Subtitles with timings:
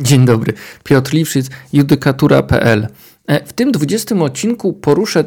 [0.00, 0.52] Dzień dobry,
[0.84, 2.88] Piotr Liwszyc, judykatura.pl.
[3.26, 5.24] E, w tym 20 odcinku poruszę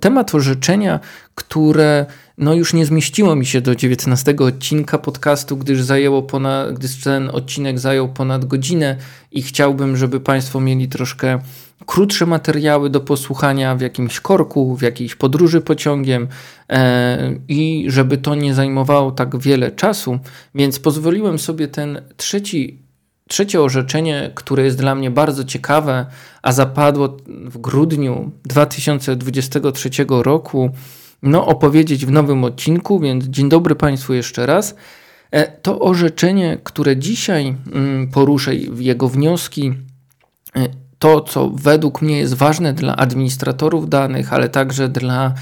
[0.00, 1.00] temat orzeczenia,
[1.34, 2.06] które
[2.38, 7.30] no już nie zmieściło mi się do 19 odcinka podcastu, gdyż zajęło ponad, gdyż ten
[7.32, 8.96] odcinek zajął ponad godzinę
[9.32, 11.38] i chciałbym, żeby Państwo mieli troszkę
[11.86, 16.28] krótsze materiały do posłuchania w jakimś korku, w jakiejś podróży pociągiem
[16.68, 20.18] e, i żeby to nie zajmowało tak wiele czasu,
[20.54, 22.83] więc pozwoliłem sobie ten trzeci
[23.28, 26.06] Trzecie orzeczenie, które jest dla mnie bardzo ciekawe,
[26.42, 30.70] a zapadło w grudniu 2023 roku,
[31.22, 34.74] no opowiedzieć w nowym odcinku, więc dzień dobry Państwu jeszcze raz.
[35.30, 39.74] E, to orzeczenie, które dzisiaj mm, poruszę, jego wnioski,
[40.56, 40.68] e,
[40.98, 45.34] to co według mnie jest ważne dla administratorów danych, ale także dla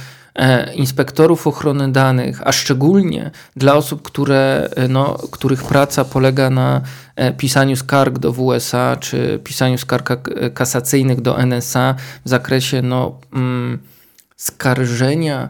[0.75, 6.81] inspektorów ochrony danych, a szczególnie dla osób, które, e, no, których praca polega na
[7.17, 10.09] e, pisaniu skarg do WSA czy pisaniu skarg
[10.55, 13.79] kasacyjnych do NSA w zakresie no, mm,
[14.37, 15.49] skarżenia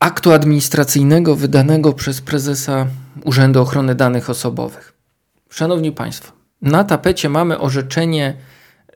[0.00, 2.86] aktu administracyjnego wydanego przez prezesa
[3.24, 4.92] Urzędu Ochrony Danych Osobowych.
[5.50, 8.34] Szanowni Państwo, na tapecie mamy orzeczenie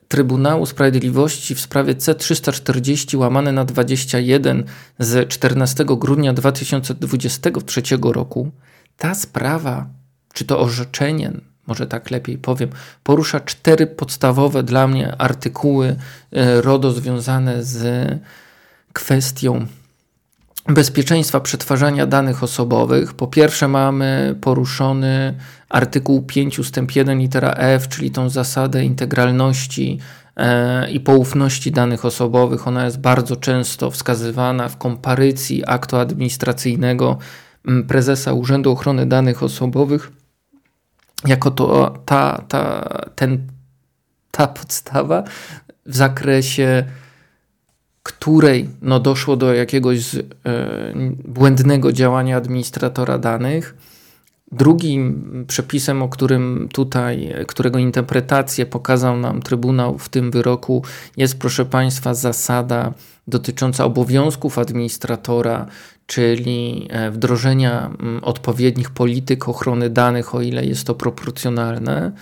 [0.08, 4.64] Trybunału Sprawiedliwości w sprawie C340 łamane na 21
[4.98, 8.50] z 14 grudnia 2023 roku,
[8.96, 9.86] ta sprawa,
[10.32, 11.32] czy to orzeczenie,
[11.66, 12.70] może tak lepiej powiem,
[13.02, 15.96] porusza cztery podstawowe dla mnie artykuły
[16.32, 18.08] e, RODO związane z
[18.92, 19.66] kwestią
[20.68, 23.14] bezpieczeństwa przetwarzania danych osobowych.
[23.14, 25.34] Po pierwsze mamy poruszony
[25.68, 26.76] artykuł 5 ust.
[26.94, 29.98] 1 litera F, czyli tą zasadę integralności
[30.36, 32.68] e, i poufności danych osobowych.
[32.68, 37.18] Ona jest bardzo często wskazywana w komparycji aktu administracyjnego
[37.88, 40.12] prezesa Urzędu Ochrony Danych Osobowych
[41.24, 43.46] jako to, ta, ta, ten,
[44.30, 45.22] ta podstawa
[45.86, 46.84] w zakresie
[48.06, 50.20] której no, doszło do jakiegoś e,
[51.24, 53.74] błędnego działania administratora danych.
[54.52, 60.84] Drugim przepisem, o którym tutaj, którego interpretację pokazał nam Trybunał w tym wyroku,
[61.16, 62.94] jest, proszę Państwa, zasada
[63.28, 65.66] dotycząca obowiązków administratora,
[66.06, 67.90] czyli e, wdrożenia
[68.22, 72.12] odpowiednich polityk ochrony danych, o ile jest to proporcjonalne,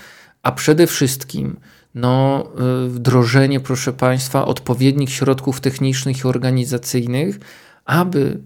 [0.43, 1.57] a przede wszystkim
[1.95, 2.47] no,
[2.87, 7.39] y, wdrożenie, proszę Państwa, odpowiednich środków technicznych i organizacyjnych,
[7.85, 8.41] aby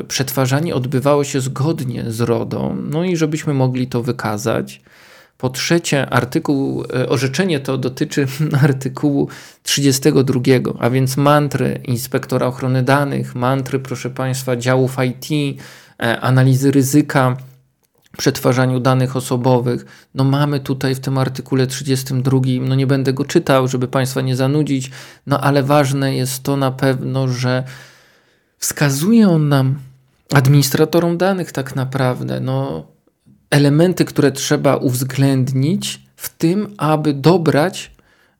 [0.00, 4.82] y, przetwarzanie odbywało się zgodnie z RODO, no i żebyśmy mogli to wykazać.
[5.38, 6.06] Po trzecie,
[6.96, 8.26] y, orzeczenie to dotyczy
[8.62, 9.28] artykułu
[9.62, 10.40] 32,
[10.78, 15.60] a więc mantry inspektora ochrony danych, mantry, proszę Państwa, działów IT,
[16.20, 17.36] analizy ryzyka,
[18.16, 20.08] przetwarzaniu danych osobowych.
[20.14, 24.36] No mamy tutaj w tym artykule 32, no nie będę go czytał, żeby Państwa nie
[24.36, 24.90] zanudzić,
[25.26, 27.64] no ale ważne jest to na pewno, że
[28.58, 29.78] wskazuje on nam,
[30.32, 32.86] administratorom danych tak naprawdę, no
[33.50, 37.92] elementy, które trzeba uwzględnić w tym, aby dobrać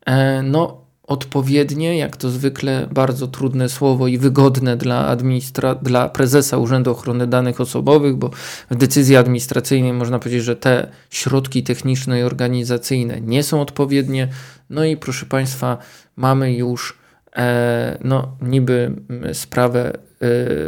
[0.07, 6.59] e, no, odpowiednie, jak to zwykle bardzo trudne słowo i wygodne dla, administra dla prezesa
[6.59, 8.31] Urzędu Ochrony Danych Osobowych, bo
[8.71, 14.29] w decyzji administracyjnej można powiedzieć, że te środki techniczne i organizacyjne nie są odpowiednie.
[14.71, 15.79] No i proszę Państwa,
[16.17, 16.99] mamy już
[17.37, 18.93] e, no, niby
[19.33, 19.99] sprawę e,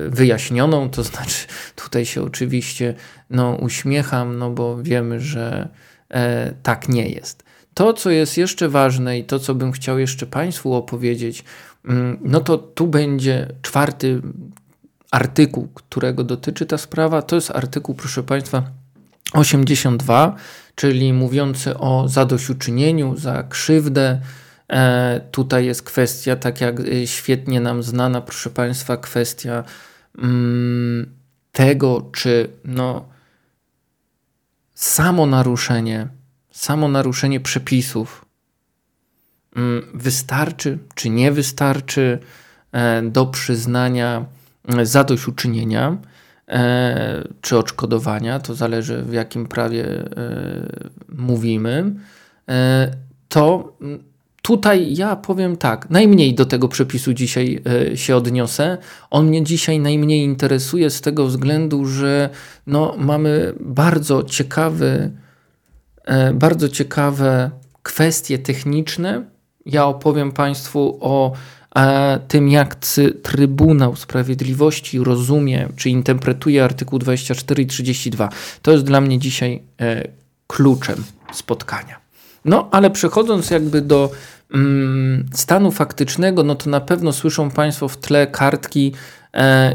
[0.08, 2.94] wyjaśnioną, to znaczy tutaj się oczywiście
[3.30, 5.68] no, uśmiecham, no bo wiemy, że
[6.10, 7.47] e, tak nie jest.
[7.78, 11.44] To, co jest jeszcze ważne i to, co bym chciał jeszcze Państwu opowiedzieć,
[11.84, 14.22] mm, no to tu będzie czwarty
[15.10, 17.22] artykuł, którego dotyczy ta sprawa.
[17.22, 18.62] To jest artykuł, proszę Państwa,
[19.32, 20.36] 82,
[20.74, 24.20] czyli mówiący o zadośćuczynieniu za krzywdę.
[24.68, 29.64] E, tutaj jest kwestia, tak jak e, świetnie nam znana, proszę Państwa, kwestia
[30.18, 31.14] mm,
[31.52, 33.08] tego, czy no,
[34.74, 36.17] samo naruszenie
[36.58, 38.24] samo naruszenie przepisów
[39.56, 42.18] mm, wystarczy czy nie wystarczy
[42.72, 44.24] e, do przyznania
[44.68, 45.96] e, zadośćuczynienia
[46.48, 49.84] e, czy odszkodowania, to zależy w jakim prawie
[51.08, 51.94] mówimy,
[53.28, 54.04] to mm,
[54.42, 57.62] tutaj ja powiem tak, najmniej do tego przepisu dzisiaj
[57.94, 58.78] się odniosę.
[59.10, 62.30] On mnie dzisiaj najmniej interesuje z tego względu, że
[62.66, 65.10] no, mamy bardzo ciekawy
[66.34, 67.50] bardzo ciekawe
[67.82, 69.24] kwestie techniczne.
[69.66, 71.32] Ja opowiem Państwu o
[71.76, 72.76] e, tym, jak
[73.22, 78.28] Trybunał Sprawiedliwości rozumie czy interpretuje artykuł 24 i 32.
[78.62, 80.08] To jest dla mnie dzisiaj e,
[80.46, 81.96] kluczem spotkania.
[82.44, 84.10] No, ale przechodząc jakby do
[84.54, 89.17] mm, stanu faktycznego, no to na pewno słyszą Państwo w tle kartki e,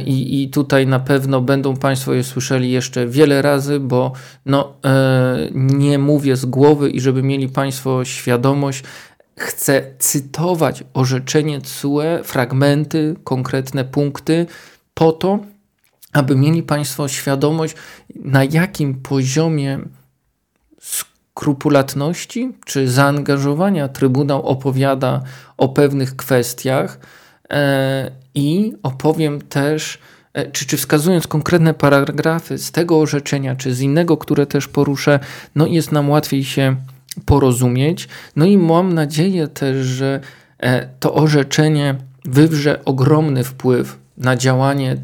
[0.05, 4.11] i, i tutaj na pewno będą Państwo je słyszeli jeszcze wiele razy, bo
[4.45, 8.83] no, e, nie mówię z głowy i żeby mieli Państwo świadomość,
[9.38, 14.45] chcę cytować orzeczenie CUE, fragmenty, konkretne punkty,
[14.94, 15.39] po to,
[16.13, 17.75] aby mieli Państwo świadomość,
[18.15, 19.79] na jakim poziomie
[20.79, 25.21] skrupulatności czy zaangażowania Trybunał opowiada
[25.57, 26.99] o pewnych kwestiach.
[27.51, 30.00] E, i opowiem też,
[30.33, 35.19] e, czy, czy wskazując konkretne paragrafy z tego orzeczenia, czy z innego, które też poruszę,
[35.56, 36.75] no jest nam łatwiej się
[37.25, 38.07] porozumieć.
[38.35, 40.19] No i mam nadzieję też, że
[40.59, 41.95] e, to orzeczenie
[42.25, 44.97] wywrze ogromny wpływ na działanie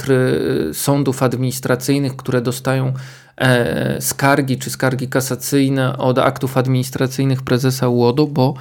[0.73, 2.93] sądów administracyjnych, które dostają
[3.37, 8.53] e, skargi czy skargi kasacyjne od aktów administracyjnych prezesa UODO, bo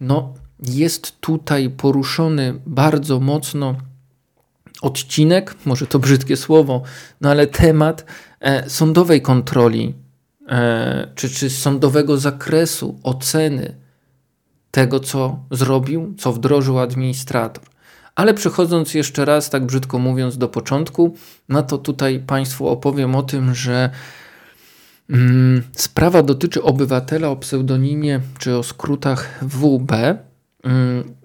[0.00, 3.74] no, jest tutaj poruszony bardzo mocno
[4.82, 6.82] odcinek, może to brzydkie słowo,
[7.20, 8.04] no ale temat
[8.40, 9.94] e, sądowej kontroli
[10.48, 13.74] e, czy, czy sądowego zakresu oceny
[14.70, 17.64] tego, co zrobił, co wdrożył administrator.
[18.14, 21.16] Ale przechodząc jeszcze raz, tak brzydko mówiąc, do początku,
[21.48, 23.90] no to tutaj Państwu opowiem o tym, że
[25.10, 29.92] mm, sprawa dotyczy obywatela o pseudonimie czy o skrótach WB.
[30.64, 31.17] Mm,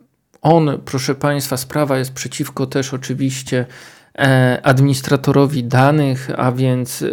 [0.43, 3.65] on, proszę Państwa, sprawa jest przeciwko też oczywiście
[4.19, 7.07] E, administratorowi danych, a więc e,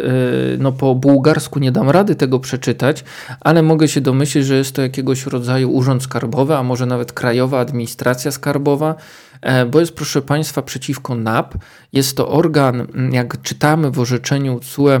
[0.57, 3.03] no po bułgarsku nie dam rady tego przeczytać,
[3.39, 7.59] ale mogę się domyślić, że jest to jakiegoś rodzaju urząd skarbowy, a może nawet Krajowa
[7.59, 8.95] Administracja Skarbowa,
[9.41, 11.57] e, bo jest proszę Państwa przeciwko NAP.
[11.93, 14.99] Jest to organ, jak czytamy w orzeczeniu CUE,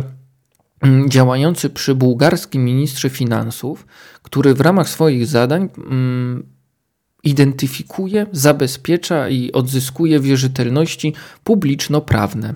[1.07, 3.85] działający przy bułgarskim ministrze finansów,
[4.21, 5.69] który w ramach swoich zadań
[7.23, 11.13] identyfikuje, zabezpiecza i odzyskuje wierzytelności
[11.43, 12.53] publiczno-prawne.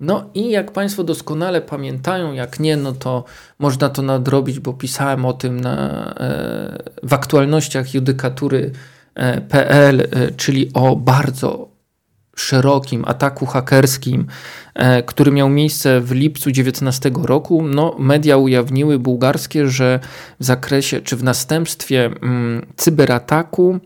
[0.00, 3.24] No i jak Państwo doskonale pamiętają, jak nie, no to
[3.58, 10.70] można to nadrobić, bo pisałem o tym na, e, w aktualnościach judykatury.pl, e, e, czyli
[10.74, 11.71] o bardzo
[12.36, 14.26] szerokim ataku hakerskim,
[15.06, 20.00] który miał miejsce w lipcu 2019 roku, no, media ujawniły bułgarskie, że
[20.40, 23.80] w zakresie czy w następstwie mm, cyberataku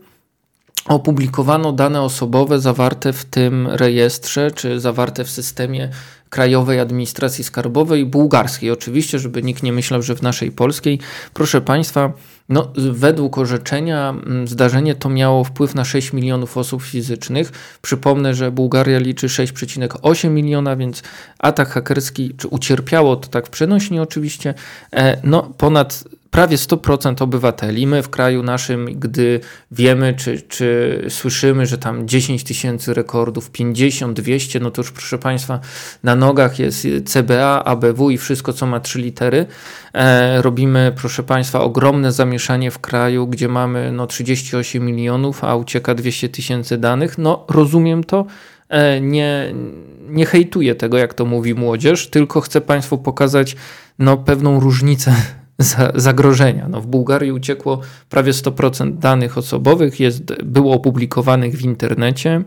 [0.87, 5.89] opublikowano dane osobowe zawarte w tym rejestrze, czy zawarte w systemie
[6.29, 8.71] Krajowej Administracji Skarbowej bułgarskiej.
[8.71, 10.99] Oczywiście, żeby nikt nie myślał, że w naszej polskiej.
[11.33, 12.13] Proszę Państwa,
[12.49, 17.51] no, według orzeczenia mm, zdarzenie to miało wpływ na 6 milionów osób fizycznych.
[17.81, 21.03] Przypomnę, że Bułgaria liczy 6,8 miliona, więc
[21.39, 24.53] atak hakerski, czy ucierpiało to tak w przenośni oczywiście,
[24.93, 27.87] e, no ponad prawie 100% obywateli.
[27.87, 29.39] My w kraju naszym, gdy
[29.71, 35.17] wiemy, czy, czy słyszymy, że tam 10 tysięcy rekordów, 50, 200, no to już proszę
[35.17, 35.59] Państwa,
[36.03, 39.45] na nogach jest CBA, ABW i wszystko, co ma trzy litery.
[39.93, 45.95] E, robimy, proszę Państwa, ogromne zamieszanie w kraju, gdzie mamy no, 38 milionów, a ucieka
[45.95, 47.17] 200 tysięcy danych.
[47.17, 48.25] No, rozumiem to.
[48.69, 49.53] E, nie,
[50.09, 53.55] nie hejtuję tego, jak to mówi młodzież, tylko chcę Państwu pokazać
[53.99, 55.15] no, pewną różnicę
[55.95, 56.67] zagrożenia.
[56.69, 62.43] No, w Bułgarii uciekło prawie 100% danych osobowych, jest, było opublikowanych w internecie.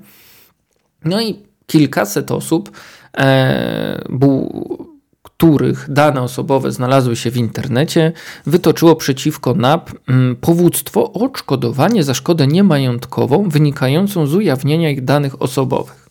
[1.04, 2.70] No i kilkaset osób,
[3.18, 4.90] e, bu,
[5.22, 8.12] których dane osobowe znalazły się w internecie,
[8.46, 15.42] wytoczyło przeciwko NAP mm, powództwo o odszkodowanie za szkodę niemajątkową wynikającą z ujawnienia ich danych
[15.42, 16.10] osobowych.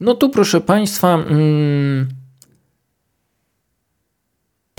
[0.00, 2.08] No tu, proszę Państwa, mm,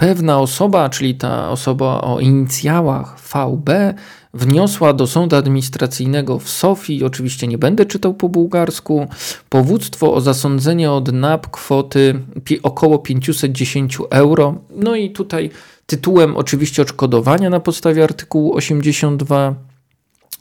[0.01, 3.69] pewna osoba, czyli ta osoba o inicjałach VB,
[4.33, 9.07] wniosła do sądu administracyjnego w Sofii, oczywiście nie będę czytał po bułgarsku,
[9.49, 12.19] powództwo o zasądzenie od NAP kwoty
[12.63, 14.55] około 510 euro.
[14.75, 15.49] No i tutaj
[15.85, 19.55] tytułem oczywiście odszkodowania na podstawie artykułu 82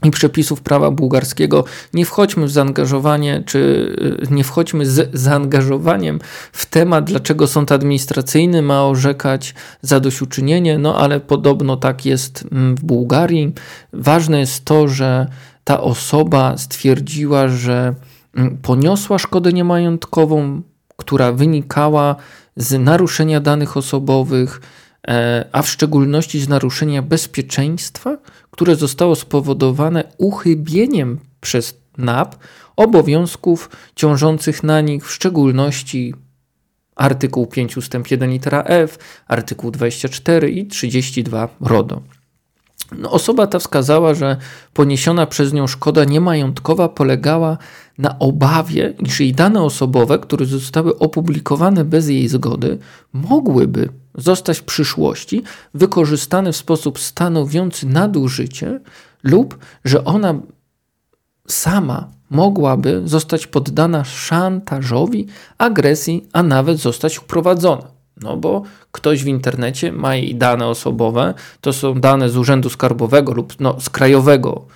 [0.04, 1.64] i przepisów prawa bułgarskiego.
[1.94, 3.58] Nie wchodźmy w zaangażowanie, czy
[4.30, 6.20] y, nie wchodźmy z zaangażowaniem
[6.52, 12.84] w temat, dlaczego sąd administracyjny ma orzekać zadośćuczynienie, no ale podobno tak jest mm, w
[12.84, 13.52] Bułgarii.
[13.92, 15.26] Ważne jest to, że
[15.64, 17.94] ta osoba stwierdziła, że
[18.34, 20.62] mm, poniosła szkodę niemajątkową,
[20.96, 22.16] która wynikała
[22.56, 24.60] z naruszenia danych osobowych,
[25.52, 28.18] a w szczególności z naruszenia bezpieczeństwa,
[28.50, 32.36] które zostało spowodowane uchybieniem przez NAP
[32.76, 36.14] obowiązków ciążących na nich, w szczególności
[36.96, 37.94] artykuł 5 ust.
[38.10, 42.02] 1 litera F, artykuł 24 i 32 RODO.
[42.98, 44.36] No, osoba ta wskazała, że
[44.74, 47.58] poniesiona przez nią szkoda niemajątkowa polegała
[48.00, 52.78] na obawie, iż jej dane osobowe, które zostały opublikowane bez jej zgody,
[53.12, 55.42] mogłyby zostać w przyszłości
[55.74, 58.80] wykorzystane w sposób stanowiący nadużycie
[59.22, 60.34] lub że ona
[61.48, 65.26] sama mogłaby zostać poddana szantażowi,
[65.58, 67.82] agresji, a nawet zostać uprowadzona.
[68.22, 73.32] No bo ktoś w internecie ma jej dane osobowe, to są dane z Urzędu Skarbowego
[73.32, 74.66] lub no, z Krajowego,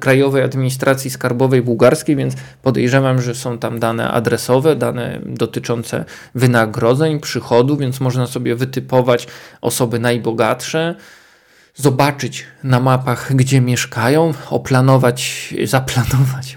[0.00, 7.76] Krajowej Administracji Skarbowej Bułgarskiej, więc podejrzewam, że są tam dane adresowe, dane dotyczące wynagrodzeń, przychodu,
[7.76, 9.26] więc można sobie wytypować
[9.60, 10.94] osoby najbogatsze,
[11.74, 16.56] zobaczyć na mapach, gdzie mieszkają, oplanować, zaplanować,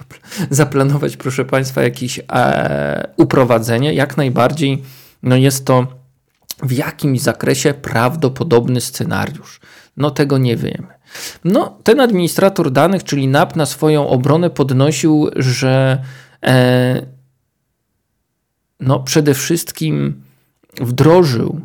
[0.50, 3.94] zaplanować, proszę Państwa, jakieś e, uprowadzenie.
[3.94, 4.84] Jak najbardziej
[5.24, 5.88] no jest to
[6.64, 9.60] w jakimś zakresie prawdopodobny scenariusz.
[9.98, 10.93] No tego nie wiemy.
[11.44, 16.04] No, ten administrator danych, czyli NAP, na swoją obronę podnosił, że
[16.44, 17.06] e,
[18.80, 20.22] no, przede wszystkim
[20.82, 21.62] wdrożył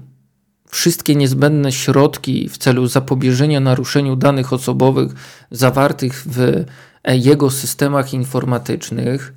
[0.71, 5.13] wszystkie niezbędne środki w celu zapobieżenia naruszeniu danych osobowych
[5.51, 6.65] zawartych w
[7.05, 9.35] e, jego systemach informatycznych.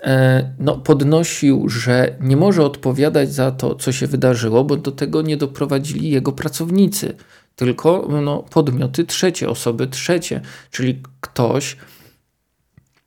[0.00, 5.22] E, no, podnosił, że nie może odpowiadać za to, co się wydarzyło, bo do tego
[5.22, 7.14] nie doprowadzili jego pracownicy,
[7.56, 11.76] tylko no, podmioty trzecie, osoby trzecie, czyli ktoś,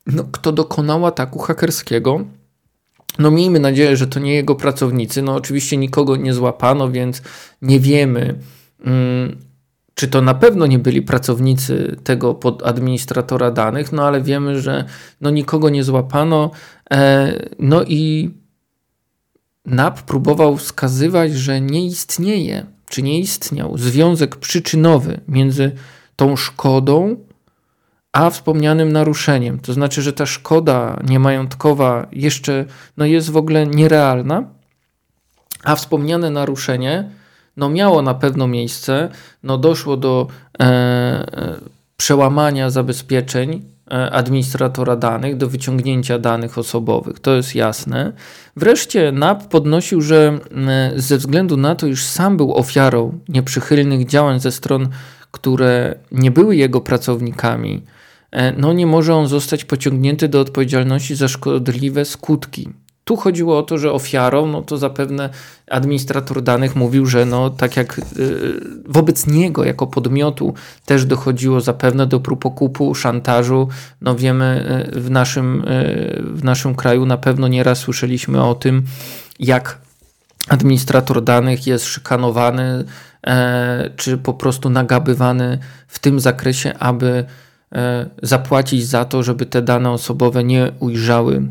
[0.06, 2.24] no, kto dokonał ataku hakerskiego.
[3.18, 5.22] No miejmy nadzieję, że to nie jego pracownicy.
[5.22, 7.22] No oczywiście nikogo nie złapano, więc
[7.62, 8.38] nie wiemy,
[8.84, 9.36] mm,
[9.94, 14.84] czy to na pewno nie byli pracownicy tego pod administratora danych, no ale wiemy, że
[15.20, 16.50] no nikogo nie złapano.
[16.90, 18.30] E, no i
[19.66, 25.72] NAP próbował wskazywać, że nie istnieje, czy nie istniał związek przyczynowy między
[26.16, 27.16] tą szkodą
[28.12, 29.58] a wspomnianym naruszeniem.
[29.58, 32.64] To znaczy, że ta szkoda niemajątkowa jeszcze
[32.96, 34.44] no, jest w ogóle nierealna,
[35.64, 37.10] a wspomniane naruszenie
[37.56, 39.08] no, miało na pewno miejsce,
[39.42, 40.26] no, doszło do
[40.60, 41.56] e, e
[41.96, 47.20] przełamania zabezpieczeń administratora danych, do wyciągnięcia danych osobowych.
[47.20, 48.12] To jest jasne.
[48.56, 54.40] Wreszcie NAP podnosił, że e, ze względu na to, iż sam był ofiarą nieprzychylnych działań
[54.40, 54.88] ze stron,
[55.30, 57.82] które nie były jego pracownikami,
[58.56, 62.68] no nie może on zostać pociągnięty do odpowiedzialności za szkodliwe skutki
[63.08, 65.30] tu chodziło o to, że ofiarą, no to zapewne
[65.70, 68.02] administrator danych mówił, że no tak jak y,
[68.86, 70.54] wobec niego jako podmiotu
[70.86, 73.68] też dochodziło zapewne do prób okupu, szantażu.
[74.00, 78.82] No wiemy y, w naszym, y, w naszym kraju na pewno nieraz słyszeliśmy o tym,
[79.38, 79.78] jak
[80.48, 82.84] administrator danych jest szykanowany,
[83.26, 87.24] e, czy po prostu nagabywany w tym zakresie, aby
[88.22, 91.42] zapłacić za to, żeby te dane osobowe nie ujrzały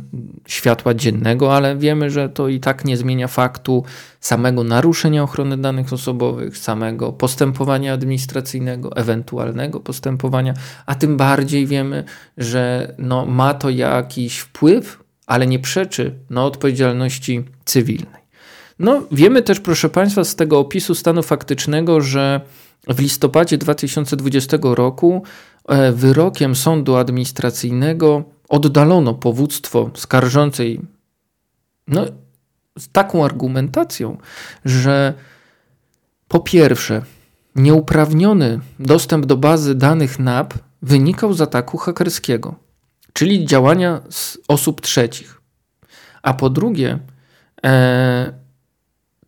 [0.48, 3.84] światła dziennego, ale wiemy, że to i tak nie zmienia faktu
[4.20, 10.54] samego naruszenia ochrony danych osobowych, samego postępowania administracyjnego, ewentualnego postępowania,
[10.86, 12.04] a tym bardziej wiemy,
[12.38, 18.28] że no, ma to jakiś wpływ, ale nie przeczy na odpowiedzialności cywilnej.
[18.80, 22.42] No, wiemy też, proszę Państwa, z tego opisu stanu faktycznego, że
[22.88, 25.24] w listopadzie 2020 roku
[25.57, 25.57] E,
[25.94, 30.82] wyrokiem sądu administracyjnego oddalono powództwo skarżącej
[31.88, 32.06] no,
[32.80, 34.18] z taką argumentacją,
[34.66, 35.14] że
[36.28, 37.02] po pierwsze,
[37.56, 42.56] nieuprawniony dostęp do bazy danych NAP wynikał z ataku hakerskiego,
[43.14, 44.02] czyli działania
[44.48, 45.42] osób trzecich.
[46.22, 47.00] A po drugie,
[47.66, 48.34] e,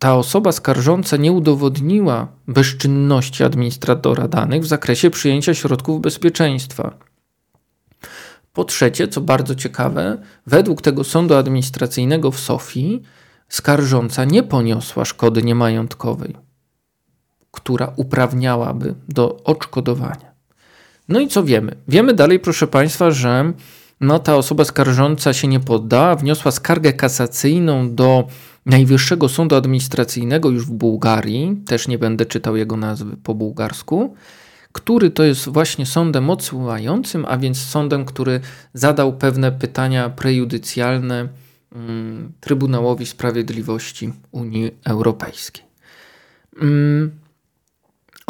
[0.00, 6.94] ta osoba skarżąca nie udowodniła bezczynności administratora danych w zakresie przyjęcia środków bezpieczeństwa.
[8.52, 13.02] Po trzecie, co bardzo ciekawe, według tego sądu administracyjnego w Sofii
[13.48, 16.36] skarżąca nie poniosła szkody niemajątkowej,
[17.50, 20.30] która uprawniałaby do odszkodowania.
[21.08, 21.76] No i co wiemy?
[21.88, 23.52] Wiemy dalej, proszę Państwa, że
[24.00, 28.28] no, ta osoba skarżąca się nie poddała, wniosła skargę kasacyjną do
[28.66, 34.14] Najwyższego Sądu Administracyjnego już w Bułgarii, też nie będę czytał jego nazwy po bułgarsku,
[34.72, 38.40] który to jest właśnie sądem odsyłającym, a więc sądem, który
[38.74, 41.28] zadał pewne pytania prejudycjalne
[41.72, 45.64] mm, Trybunałowi Sprawiedliwości Unii Europejskiej.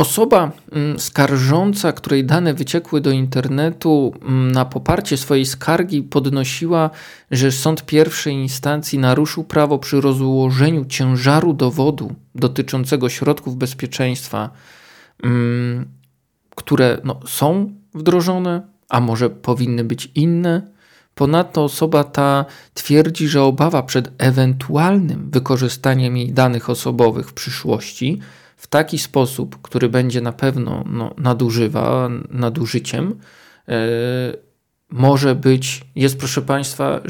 [0.00, 6.90] Osoba mm, skarżąca, której dane wyciekły do internetu, mm, na poparcie swojej skargi podnosiła,
[7.30, 14.50] że sąd pierwszej instancji naruszył prawo przy rozłożeniu ciężaru dowodu dotyczącego środków bezpieczeństwa,
[15.22, 15.88] mm,
[16.56, 20.62] które no, są wdrożone, a może powinny być inne.
[21.14, 28.20] Ponadto osoba ta twierdzi, że obawa przed ewentualnym wykorzystaniem jej danych osobowych w przyszłości
[28.60, 33.18] w taki sposób, który będzie na pewno no, nadużywa, nadużyciem,
[33.68, 33.74] yy,
[34.90, 37.00] może być, jest proszę Państwa,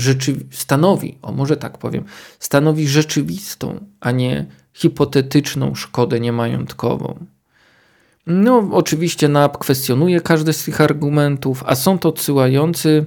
[0.51, 2.05] stanowi, o może tak powiem,
[2.39, 7.27] stanowi rzeczywistą, a nie hipotetyczną szkodę niemajątkową.
[8.27, 13.07] No, oczywiście NAP kwestionuje każdy z tych argumentów, a sąd odsyłający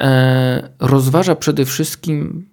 [0.00, 2.48] e, rozważa przede wszystkim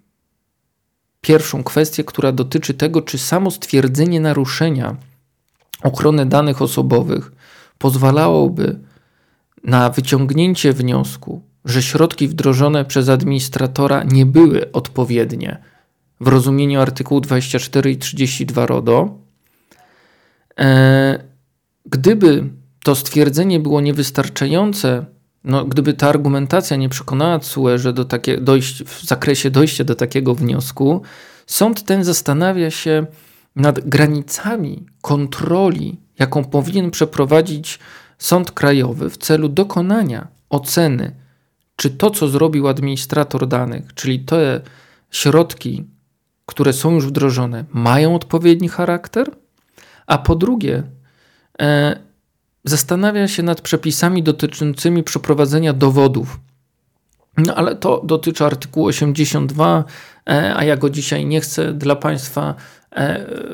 [1.20, 5.09] pierwszą kwestię, która dotyczy tego, czy samo stwierdzenie naruszenia
[5.82, 7.32] ochrony danych osobowych
[7.78, 8.78] pozwalałoby
[9.64, 15.58] na wyciągnięcie wniosku, że środki wdrożone przez administratora nie były odpowiednie
[16.20, 19.18] w rozumieniu artykułu 24 i 32 RODO.
[20.58, 21.24] E,
[21.86, 22.44] gdyby
[22.84, 25.04] to stwierdzenie było niewystarczające,
[25.44, 29.94] no, gdyby ta argumentacja nie przekonała CUE, że do takie, dojść, w zakresie dojścia do
[29.94, 31.02] takiego wniosku,
[31.46, 33.06] sąd ten zastanawia się
[33.56, 37.78] nad granicami kontroli, jaką powinien przeprowadzić
[38.18, 41.16] sąd krajowy w celu dokonania oceny,
[41.76, 44.60] czy to, co zrobił administrator danych, czyli te
[45.10, 45.84] środki,
[46.46, 49.30] które są już wdrożone, mają odpowiedni charakter,
[50.06, 50.82] a po drugie,
[51.60, 51.96] e,
[52.64, 56.40] zastanawia się nad przepisami dotyczącymi przeprowadzenia dowodów.
[57.36, 59.84] No ale to dotyczy artykułu 82,
[60.28, 62.54] e, a ja go dzisiaj nie chcę dla Państwa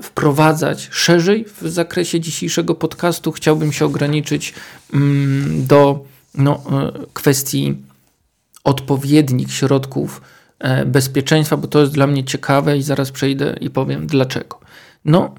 [0.02, 3.32] wprowadzać szerzej w zakresie dzisiejszego podcastu.
[3.32, 4.54] Chciałbym się ograniczyć
[4.94, 7.76] mm, do no, e, kwestii
[8.64, 10.20] odpowiednich środków
[10.86, 14.60] bezpieczeństwa, bo to jest dla mnie ciekawe i zaraz przejdę i powiem dlaczego.
[15.04, 15.34] No,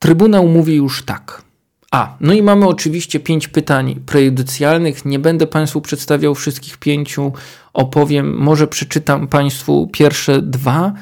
[0.00, 1.42] Trybunał mówi już tak.
[1.90, 5.04] A, no i mamy oczywiście pięć pytań prejudycjalnych.
[5.04, 7.32] Nie będę Państwu przedstawiał wszystkich pięciu.
[7.72, 10.94] Opowiem, może przeczytam Państwu pierwsze dwa, e,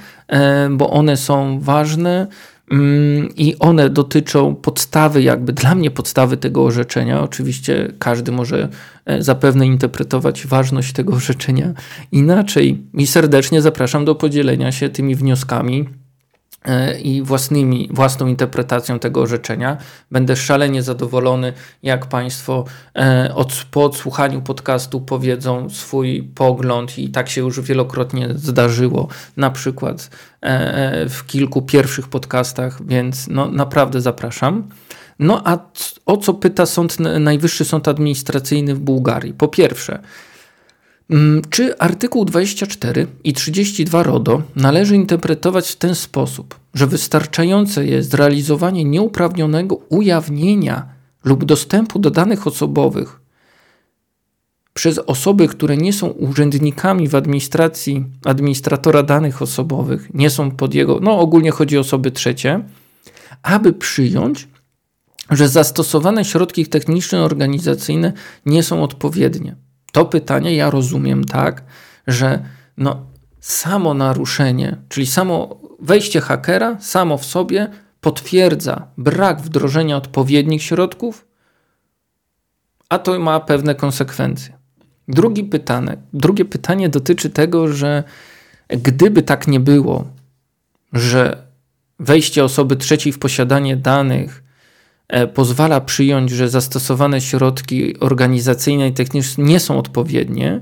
[0.70, 2.26] bo one są ważne
[2.70, 7.22] mm, i one dotyczą podstawy, jakby dla mnie podstawy tego orzeczenia.
[7.22, 8.68] Oczywiście każdy może
[9.06, 11.72] e, zapewne interpretować ważność tego orzeczenia
[12.12, 12.82] inaczej.
[12.94, 16.07] I serdecznie zapraszam do podzielenia się tymi wnioskami E,
[17.02, 19.76] i własnymi, własną interpretacją tego orzeczenia.
[20.10, 22.64] Będę szalenie zadowolony, jak Państwo
[22.96, 29.50] e, od, po odsłuchaniu podcastu powiedzą swój pogląd, i tak się już wielokrotnie zdarzyło, na
[29.50, 34.68] przykład e, w kilku pierwszych podcastach, więc no, naprawdę zapraszam.
[35.18, 35.58] No a
[36.06, 39.34] o co pyta sąd, Najwyższy Sąd Administracyjny w Bułgarii?
[39.34, 39.98] Po pierwsze,
[41.50, 48.84] czy artykuł 24 i 32 RODO należy interpretować w ten sposób, że wystarczające jest zrealizowanie
[48.84, 50.88] nieuprawnionego ujawnienia
[51.24, 53.20] lub dostępu do danych osobowych
[54.74, 60.98] przez osoby, które nie są urzędnikami w administracji administratora danych osobowych, nie są pod jego,
[61.02, 62.64] no ogólnie chodzi o osoby trzecie,
[63.42, 64.48] aby przyjąć,
[65.30, 68.12] że zastosowane środki techniczne organizacyjne
[68.46, 69.67] nie są odpowiednie.
[69.92, 71.64] To pytanie ja rozumiem tak,
[72.06, 72.44] że
[72.76, 73.06] no,
[73.40, 77.68] samo naruszenie, czyli samo wejście hakera samo w sobie
[78.00, 81.26] potwierdza brak wdrożenia odpowiednich środków,
[82.88, 84.58] a to ma pewne konsekwencje.
[85.08, 88.04] Drugi pytanie, drugie pytanie dotyczy tego, że
[88.68, 90.04] gdyby tak nie było,
[90.92, 91.46] że
[91.98, 94.42] wejście osoby trzeciej w posiadanie danych
[95.34, 100.60] pozwala przyjąć, że zastosowane środki organizacyjne i techniczne nie są odpowiednie,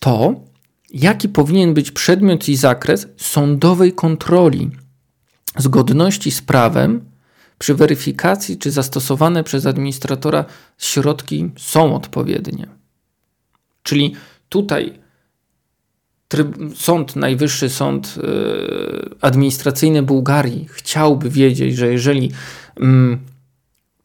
[0.00, 0.34] to
[0.90, 4.70] jaki powinien być przedmiot i zakres sądowej kontroli
[5.58, 7.04] zgodności z prawem
[7.58, 10.44] przy weryfikacji, czy zastosowane przez administratora
[10.78, 12.66] środki są odpowiednie.
[13.82, 14.14] Czyli
[14.48, 15.01] tutaj
[16.32, 22.32] tryb, sąd, najwyższy sąd y, administracyjny Bułgarii chciałby wiedzieć, że jeżeli
[22.80, 23.18] mm,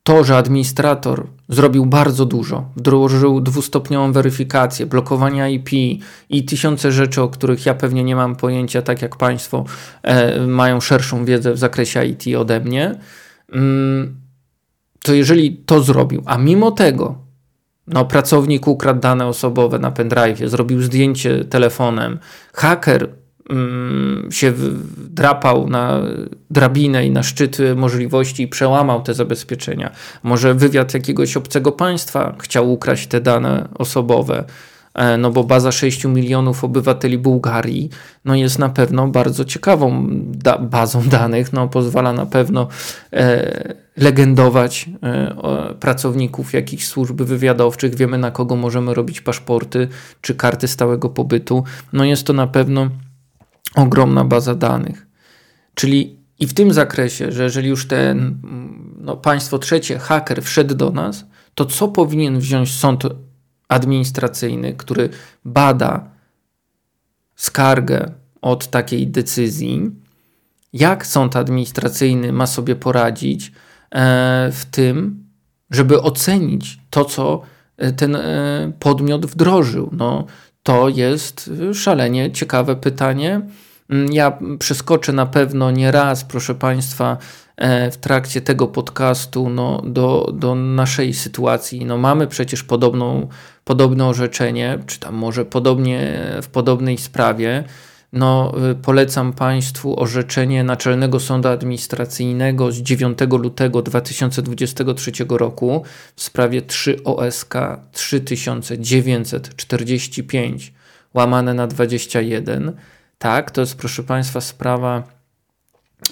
[0.03, 5.69] to, że administrator zrobił bardzo dużo, wdrożył dwustopniową weryfikację, blokowania IP
[6.29, 9.65] i tysiące rzeczy, o których ja pewnie nie mam pojęcia, tak jak Państwo
[10.03, 12.99] e, mają szerszą wiedzę w zakresie IT ode mnie,
[13.53, 14.15] mm,
[15.03, 17.26] to jeżeli to zrobił, a mimo tego
[17.87, 22.19] no, pracownik ukradł dane osobowe na pendrive, zrobił zdjęcie telefonem,
[22.53, 23.09] haker
[23.49, 24.53] mm, się
[25.09, 26.01] drapał na
[26.49, 29.91] drabinę i na szczyt możliwości i przełamał te zabezpieczenia.
[30.23, 34.43] Może wywiad jakiegoś obcego państwa chciał ukraść te dane osobowe.
[34.97, 37.89] E, no bo baza 6 milionów obywateli Bułgarii
[38.25, 42.67] no jest na pewno bardzo ciekawą da bazą danych, no pozwala na pewno
[43.13, 49.87] e, legendować e, pracowników jakichś służb wywiadowczych, wiemy na kogo możemy robić paszporty
[50.21, 52.89] czy karty stałego pobytu, no jest to na pewno
[53.75, 55.07] ogromna baza danych.
[55.75, 58.37] Czyli i w tym zakresie, że jeżeli już ten
[58.97, 63.03] no, państwo trzecie, haker wszedł do nas, to co powinien wziąć sąd
[63.67, 65.09] administracyjny, który
[65.45, 66.09] bada
[67.35, 69.91] skargę od takiej decyzji,
[70.73, 73.51] jak sąd administracyjny ma sobie poradzić
[73.91, 75.23] e, w tym,
[75.71, 77.41] żeby ocenić to, co
[77.77, 79.89] e, ten e, podmiot wdrożył.
[79.91, 80.25] No,
[80.63, 83.41] to jest szalenie ciekawe pytanie.
[83.89, 87.17] Mm, ja przeskoczę na pewno nie raz, proszę Państwa,
[87.91, 91.85] w trakcie tego podcastu no, do, do naszej sytuacji.
[91.85, 93.27] No, mamy przecież podobną,
[93.67, 97.63] podobne orzeczenie, czy tam może podobnie w podobnej sprawie.
[98.13, 105.83] No, y, polecam Państwu orzeczenie Naczelnego Sądu Administracyjnego z 9 lutego 2023 roku
[106.15, 107.53] w sprawie 3 OSK
[107.91, 110.73] 3945
[111.13, 112.71] łamane na 21.
[113.17, 115.17] Tak, to jest proszę Państwa sprawa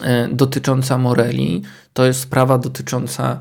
[0.01, 1.61] E, dotycząca Moreli.
[1.93, 3.39] To jest sprawa dotycząca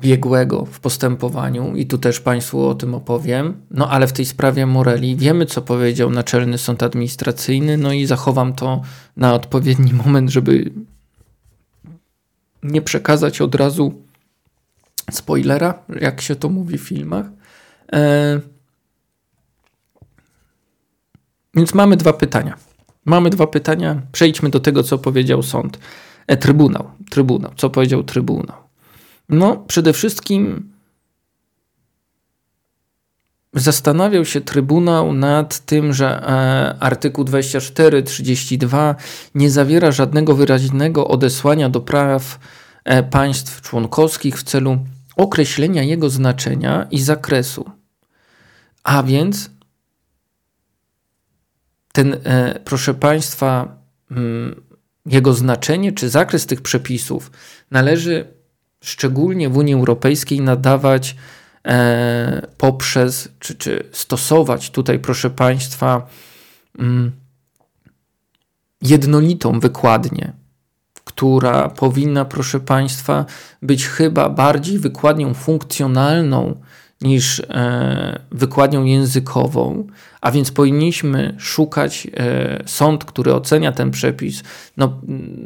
[0.00, 3.62] biegłego w postępowaniu i tu też Państwu o tym opowiem.
[3.70, 8.52] No ale w tej sprawie Moreli wiemy, co powiedział Naczelny Sąd Administracyjny, no i zachowam
[8.52, 8.82] to
[9.16, 10.70] na odpowiedni moment, żeby
[12.62, 13.94] nie przekazać od razu
[15.10, 17.26] spoilera, jak się to mówi w filmach.
[17.92, 18.40] E...
[21.54, 22.56] Więc mamy dwa pytania.
[23.04, 24.02] Mamy dwa pytania.
[24.12, 25.78] Przejdźmy do tego, co powiedział sąd.
[26.26, 26.90] E, trybunał.
[27.10, 27.50] Trybunał.
[27.56, 28.69] Co powiedział Trybunał?
[29.30, 30.70] No, przede wszystkim
[33.54, 38.94] zastanawiał się Trybunał nad tym, że e, artykuł 24-32
[39.34, 42.38] nie zawiera żadnego wyraźnego odesłania do praw
[42.84, 44.78] e, państw członkowskich w celu
[45.16, 47.70] określenia jego znaczenia i zakresu.
[48.84, 49.50] A więc
[51.92, 53.76] ten, e, proszę Państwa,
[54.10, 54.62] mm,
[55.06, 57.30] jego znaczenie czy zakres tych przepisów
[57.70, 58.39] należy
[58.80, 61.16] szczególnie w Unii Europejskiej nadawać
[61.66, 66.06] e, poprzez, czy, czy stosować tutaj, proszę Państwa,
[66.78, 67.12] mm,
[68.82, 70.32] jednolitą wykładnię,
[71.04, 73.24] która powinna, proszę Państwa,
[73.62, 76.60] być chyba bardziej wykładnią funkcjonalną
[77.00, 79.86] niż e, wykładnią językową,
[80.20, 84.42] a więc powinniśmy szukać e, sąd, który ocenia ten przepis,
[84.76, 85.00] no,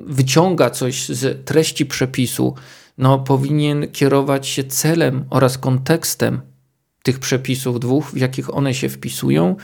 [0.06, 2.54] wyciąga coś z treści przepisu,
[2.98, 6.40] no, powinien kierować się celem oraz kontekstem
[7.02, 9.56] tych przepisów dwóch, w jakich one się wpisują.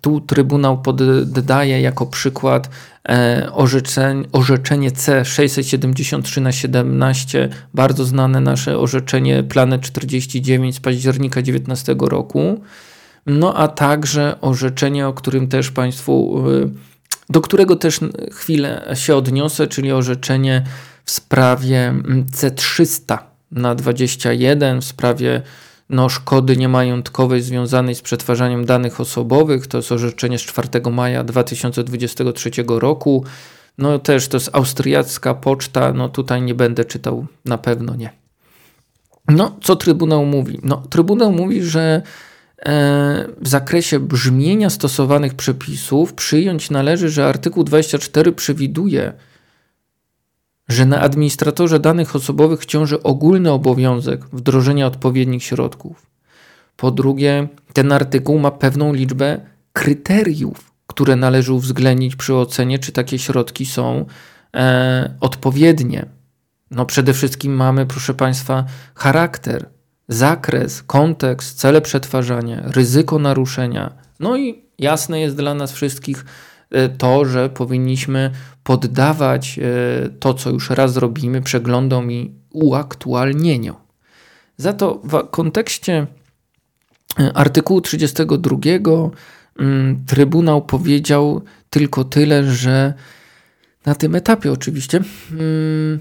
[0.00, 2.70] Tu Trybunał poddaje jako przykład
[3.08, 11.42] e, orzeczenie, orzeczenie C 673 na 17, bardzo znane nasze orzeczenie Planet 49 z października
[11.42, 12.60] 19 roku
[13.26, 16.70] no a także orzeczenie, o którym też Państwu, y,
[17.30, 18.00] do którego też
[18.32, 20.64] chwilę się odniosę, czyli orzeczenie
[21.04, 23.18] w sprawie mm, C300
[23.50, 25.42] na 21, w sprawie
[25.90, 29.66] no, szkody niemajątkowej związanej z przetwarzaniem danych osobowych.
[29.66, 33.24] To jest orzeczenie z 4 maja 2023 roku.
[33.78, 38.10] No też to jest austriacka poczta, no tutaj nie będę czytał, na pewno nie.
[39.28, 40.60] No, co Trybunał mówi?
[40.62, 42.02] No, Trybunał mówi, że
[42.64, 49.12] E, w zakresie brzmienia stosowanych przepisów przyjąć należy, że artykuł 24 przewiduje,
[50.68, 56.06] że na administratorze danych osobowych ciąży ogólny obowiązek wdrożenia odpowiednich środków.
[56.76, 59.40] Po drugie, ten artykuł ma pewną liczbę
[59.72, 64.06] kryteriów, które należy uwzględnić przy ocenie, czy takie środki są
[64.56, 66.06] e, odpowiednie.
[66.70, 69.74] No przede wszystkim mamy, proszę Państwa, charakter
[70.08, 73.92] zakres, kontekst, cele przetwarzania, ryzyko naruszenia.
[74.20, 76.24] No i jasne jest dla nas wszystkich
[76.98, 78.30] to, że powinniśmy
[78.64, 79.62] poddawać e,
[80.08, 83.76] to, co już raz robimy, przeglądom i uaktualnieniom.
[84.56, 86.06] Za to w kontekście
[87.18, 88.56] e, artykułu 32
[89.58, 92.94] mm, Trybunał powiedział tylko tyle, że
[93.86, 95.00] na tym etapie oczywiście,
[95.30, 96.00] mm,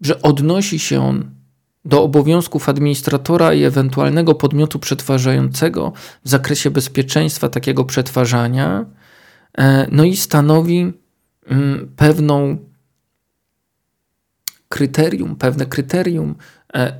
[0.00, 1.41] że odnosi się on
[1.84, 5.92] do obowiązków administratora i ewentualnego podmiotu przetwarzającego
[6.24, 8.86] w zakresie bezpieczeństwa takiego przetwarzania,
[9.58, 10.92] e, no i stanowi
[11.46, 12.56] mm, pewną
[14.68, 16.34] kryterium, pewne kryterium
[16.74, 16.92] e,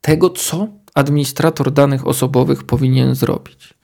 [0.00, 3.74] tego, co administrator danych osobowych powinien zrobić?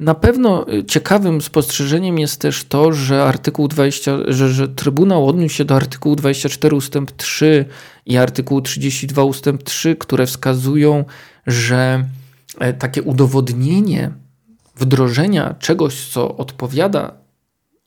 [0.00, 5.54] Na pewno y, ciekawym spostrzeżeniem jest też to, że artykuł 20, że, że Trybunał odniósł
[5.54, 7.64] się do artykułu 24 ustęp 3
[8.08, 11.04] i artykułu 32 ustęp 3, które wskazują,
[11.46, 12.04] że
[12.58, 14.10] e, takie udowodnienie
[14.76, 17.12] wdrożenia czegoś, co odpowiada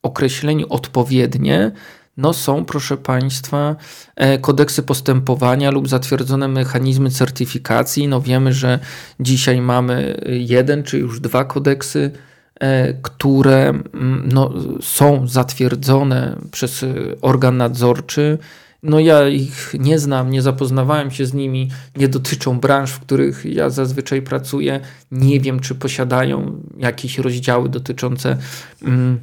[0.04, 1.72] określeniu odpowiednie,
[2.18, 3.76] no są, proszę Państwa,
[4.16, 8.08] e, kodeksy postępowania lub zatwierdzone mechanizmy certyfikacji.
[8.08, 8.80] No wiemy, że
[9.20, 12.12] dzisiaj mamy jeden czy już dwa kodeksy,
[12.60, 16.86] e, które mm, no, są zatwierdzone przez
[17.22, 18.38] organ nadzorczy.
[18.84, 23.46] No ja ich nie znam, nie zapoznawałem się z nimi, nie dotyczą branż, w których
[23.46, 24.80] ja zazwyczaj pracuję.
[25.12, 28.38] Nie wiem, czy posiadają jakieś rozdziały dotyczące
[28.84, 29.20] mm,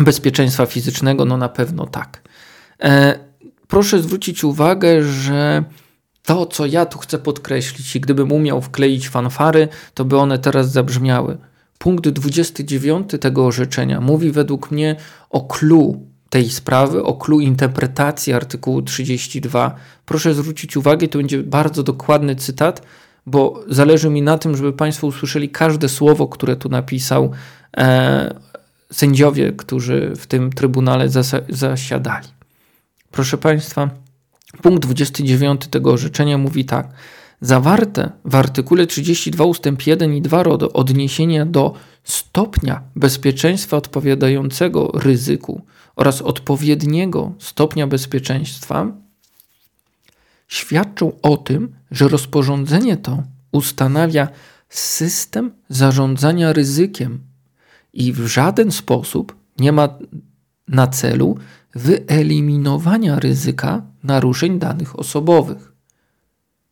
[0.00, 1.24] bezpieczeństwa fizycznego.
[1.24, 2.22] No na pewno tak.
[2.82, 3.18] E,
[3.68, 5.64] proszę zwrócić uwagę, że
[6.22, 10.72] to, co ja tu chcę podkreślić, i gdybym umiał wkleić fanfary, to by one teraz
[10.72, 11.38] zabrzmiały.
[11.78, 14.96] Punkt 29 tego orzeczenia mówi według mnie
[15.30, 19.74] o clue tej sprawy, o clue interpretacji artykułu 32.
[20.06, 22.82] Proszę zwrócić uwagę, to będzie bardzo dokładny cytat,
[23.26, 27.32] bo zależy mi na tym, żeby Państwo usłyszeli każde słowo, które tu napisał
[27.76, 28.34] e,
[28.92, 31.08] sędziowie, którzy w tym trybunale
[31.48, 32.28] zasiadali.
[33.10, 33.90] Proszę Państwa,
[34.62, 36.88] punkt 29 tego orzeczenia mówi tak.
[37.40, 39.64] Zawarte w artykule 32 ust.
[39.86, 45.62] 1 i 2 RODO odniesienia do stopnia bezpieczeństwa odpowiadającego ryzyku
[45.96, 48.86] oraz odpowiedniego stopnia bezpieczeństwa
[50.48, 54.28] świadczą o tym, że rozporządzenie to ustanawia
[54.68, 57.20] system zarządzania ryzykiem
[57.92, 59.88] i w żaden sposób nie ma
[60.68, 61.38] na celu
[61.74, 65.72] wyeliminowania ryzyka naruszeń danych osobowych.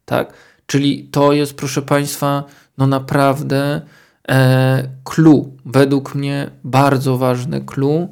[0.05, 0.33] Tak?
[0.67, 2.45] Czyli to jest, proszę Państwa,
[2.79, 3.81] no naprawdę
[4.29, 8.09] e, clue, według mnie bardzo ważne clue,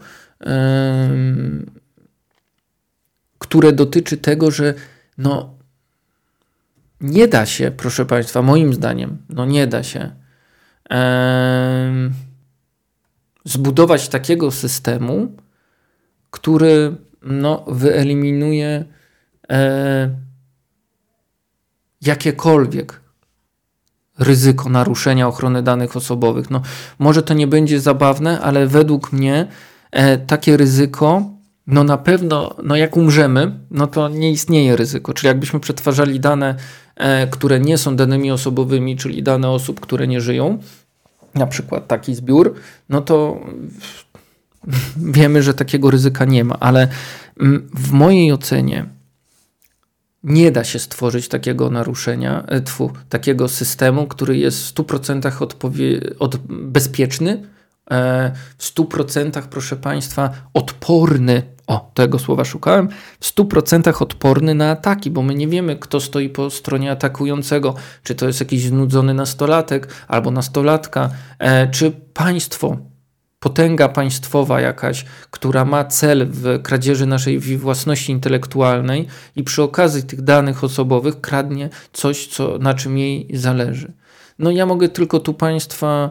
[3.38, 4.74] które dotyczy tego, że
[5.18, 5.54] no
[7.00, 10.10] nie da się, proszę Państwa, moim zdaniem, no nie da się
[13.44, 15.36] zbudować takiego systemu,
[16.30, 18.84] który no, wyeliminuje
[19.50, 20.10] e,
[22.00, 23.00] jakiekolwiek
[24.18, 26.50] ryzyko naruszenia ochrony danych osobowych.
[26.50, 26.62] No,
[26.98, 29.46] może to nie będzie zabawne, ale według mnie
[30.26, 31.30] takie ryzyko,
[31.66, 35.14] no na pewno, no jak umrzemy, no to nie istnieje ryzyko.
[35.14, 36.54] Czyli jakbyśmy przetwarzali dane,
[36.96, 40.58] e, które nie są danymi osobowymi, czyli dane osób, które nie żyją,
[41.34, 42.54] na przykład taki zbiór,
[42.88, 43.40] no to
[44.96, 46.88] wiemy, że takiego ryzyka nie ma, ale
[47.40, 48.86] mm, w mojej ocenie
[50.22, 56.18] nie da się stworzyć takiego naruszenia, e, tfu, takiego systemu, który jest w 100% odpowie-
[56.18, 57.57] od, bezpieczny, e,
[58.58, 62.88] w 100% proszę Państwa odporny, o tego słowa szukałem,
[63.20, 68.14] w 100% odporny na ataki, bo my nie wiemy, kto stoi po stronie atakującego, czy
[68.14, 72.76] to jest jakiś znudzony nastolatek albo nastolatka, e, czy państwo
[73.40, 80.22] potęga państwowa jakaś, która ma cel w kradzieży naszej własności intelektualnej i przy okazji tych
[80.22, 83.92] danych osobowych kradnie coś, co, na czym jej zależy.
[84.38, 86.10] No ja mogę tylko tu państwa,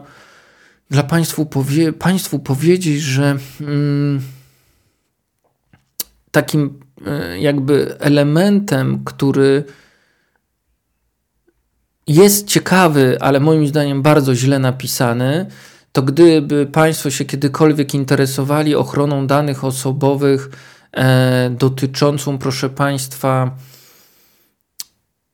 [0.90, 4.20] dla państwu, powie, państwu powiedzieć, że mm,
[6.30, 9.64] takim e, jakby elementem, który
[12.06, 15.46] jest ciekawy, ale moim zdaniem bardzo źle napisany,
[15.92, 20.50] to gdyby Państwo się kiedykolwiek interesowali ochroną danych osobowych
[20.92, 23.56] e, dotyczącą, proszę Państwa,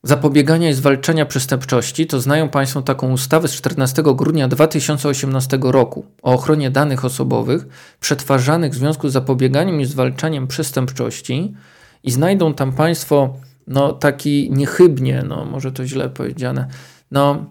[0.04, 6.32] zapobiegania i zwalczania przestępczości, to znają Państwo taką ustawę z 14 grudnia 2018 roku o
[6.32, 7.66] ochronie danych osobowych
[8.00, 11.54] przetwarzanych w związku z zapobieganiem i zwalczaniem przestępczości
[12.02, 13.36] i znajdą tam Państwo
[13.66, 16.68] no, taki niechybnie, no może to źle powiedziane,
[17.10, 17.44] no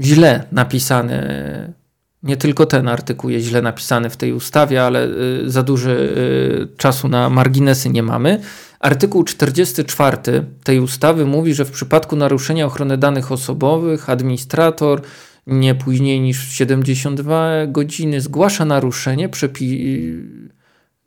[0.00, 1.81] źle napisany.
[2.22, 6.68] Nie tylko ten artykuł jest źle napisany w tej ustawie, ale y, za dużo y,
[6.76, 8.40] czasu na marginesy nie mamy.
[8.80, 10.18] Artykuł 44
[10.64, 15.02] tej ustawy mówi, że w przypadku naruszenia ochrony danych osobowych administrator
[15.46, 20.22] nie później niż 72 godziny zgłasza naruszenie, przepi-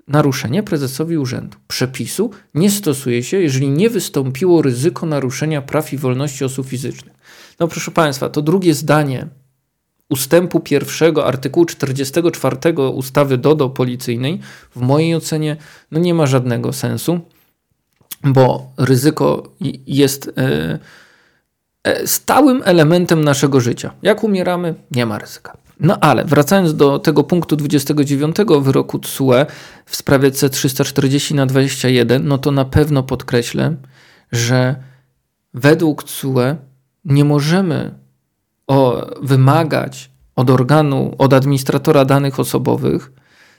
[0.07, 1.57] naruszenie prezesowi urzędu.
[1.67, 7.13] Przepisu nie stosuje się, jeżeli nie wystąpiło ryzyko naruszenia praw i wolności osób fizycznych.
[7.59, 9.27] No proszę Państwa, to drugie zdanie
[10.09, 12.57] ustępu pierwszego artykułu 44
[12.93, 14.39] ustawy DODO policyjnej
[14.75, 15.57] w mojej ocenie
[15.91, 17.19] no nie ma żadnego sensu.
[18.23, 19.51] bo ryzyko
[19.87, 20.79] jest e,
[21.83, 23.93] e, stałym elementem naszego życia.
[24.01, 25.57] Jak umieramy, nie ma ryzyka.
[25.79, 29.45] No ale wracając do tego punktu 29 wyroku TSUE
[29.85, 33.75] w sprawie C340 na 21, no to na pewno podkreślę,
[34.31, 34.75] że
[35.53, 36.55] według TSUE
[37.05, 38.04] nie możemy
[38.67, 43.11] o, wymagać od organu, od administratora danych osobowych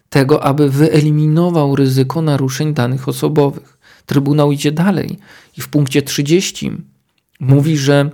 [0.08, 3.78] tego, aby wyeliminował ryzyko naruszeń danych osobowych.
[4.06, 5.18] Trybunał idzie dalej
[5.58, 6.72] i w punkcie 30
[7.40, 8.10] mówi, że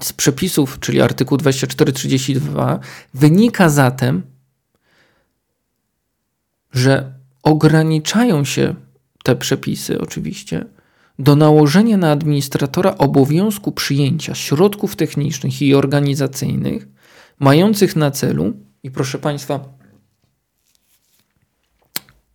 [0.00, 2.78] z przepisów, czyli artykuł 2432,
[3.14, 4.22] wynika zatem,
[6.72, 8.74] że ograniczają się
[9.24, 10.64] te przepisy oczywiście
[11.18, 16.88] do nałożenia na administratora obowiązku przyjęcia środków technicznych i organizacyjnych
[17.40, 18.52] mających na celu,
[18.82, 19.60] i proszę Państwa,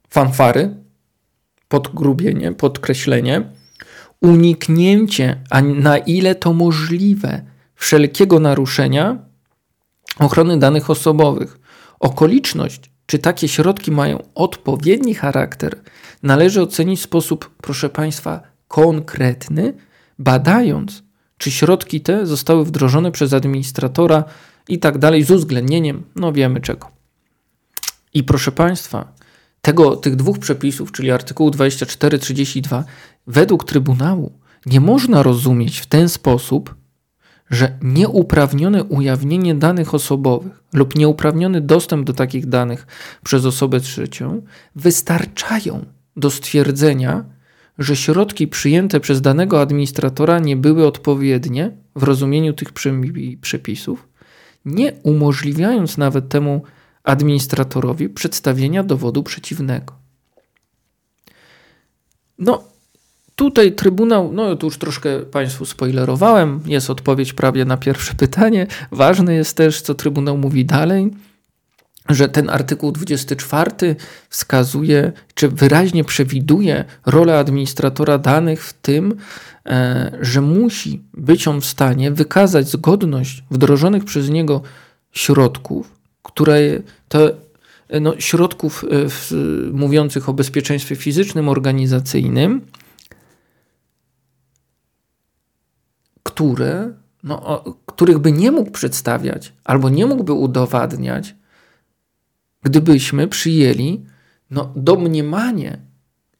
[0.09, 0.75] fanfary,
[1.67, 3.51] podgrubienie, podkreślenie,
[4.21, 7.41] uniknięcie, a na ile to możliwe,
[7.75, 9.17] wszelkiego naruszenia
[10.19, 11.59] ochrony danych osobowych.
[11.99, 15.81] Okoliczność, czy takie środki mają odpowiedni charakter,
[16.23, 19.73] należy ocenić w sposób, proszę Państwa, konkretny,
[20.19, 21.03] badając,
[21.37, 24.23] czy środki te zostały wdrożone przez administratora
[24.69, 26.91] i tak dalej, z uwzględnieniem, no wiemy czego.
[28.13, 29.13] I proszę Państwa,
[29.61, 32.83] tego, tych dwóch przepisów, czyli artykułu 24-32,
[33.27, 34.31] według Trybunału
[34.65, 36.75] nie można rozumieć w ten sposób,
[37.49, 42.87] że nieuprawnione ujawnienie danych osobowych lub nieuprawniony dostęp do takich danych
[43.23, 44.41] przez osobę trzecią
[44.75, 47.25] wystarczają do stwierdzenia,
[47.79, 52.69] że środki przyjęte przez danego administratora nie były odpowiednie w rozumieniu tych
[53.41, 54.07] przepisów,
[54.65, 56.63] nie umożliwiając nawet temu
[57.03, 59.93] administratorowi przedstawienia dowodu przeciwnego.
[62.39, 62.63] No,
[63.35, 68.67] tutaj Trybunał, no to już troszkę Państwu spoilerowałem, jest odpowiedź prawie na pierwsze pytanie.
[68.91, 71.11] Ważne jest też, co Trybunał mówi dalej,
[72.09, 73.95] że ten artykuł 24
[74.29, 79.15] wskazuje, czy wyraźnie przewiduje rolę administratora danych w tym,
[79.65, 84.61] e, że musi być on w stanie wykazać zgodność wdrożonych przez niego
[85.11, 87.31] środków które to
[88.01, 89.31] no, środków e, w,
[89.73, 92.61] mówiących o bezpieczeństwie fizycznym, organizacyjnym,
[96.23, 101.35] które, no, których by nie mógł przedstawiać albo nie mógłby udowadniać,
[102.63, 104.05] gdybyśmy przyjęli
[104.49, 105.79] no, domniemanie,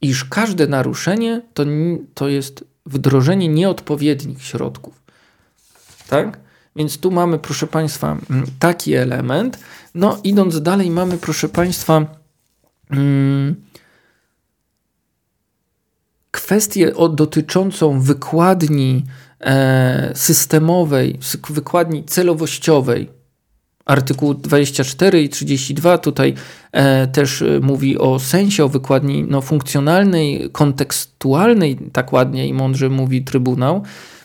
[0.02, 1.66] iż każde naruszenie to,
[2.14, 5.04] to jest wdrożenie nieodpowiednich środków.
[6.08, 6.40] Tak?
[6.76, 9.60] Więc tu mamy, proszę Państwa, mm, taki element.
[9.96, 12.06] No, idąc dalej, mamy, proszę Państwa,
[12.90, 13.56] hmm,
[16.32, 19.06] kwestię dotyczącą wykładni
[19.40, 23.10] e, systemowej, wykładni celowościowej.
[23.86, 26.34] Artykuł 24 i 32 tutaj
[26.72, 32.90] e, też e, mówi o sensie, o wykładni no, funkcjonalnej, kontekstualnej, tak ładnie i mądrze
[32.90, 33.84] mówi Trybunał.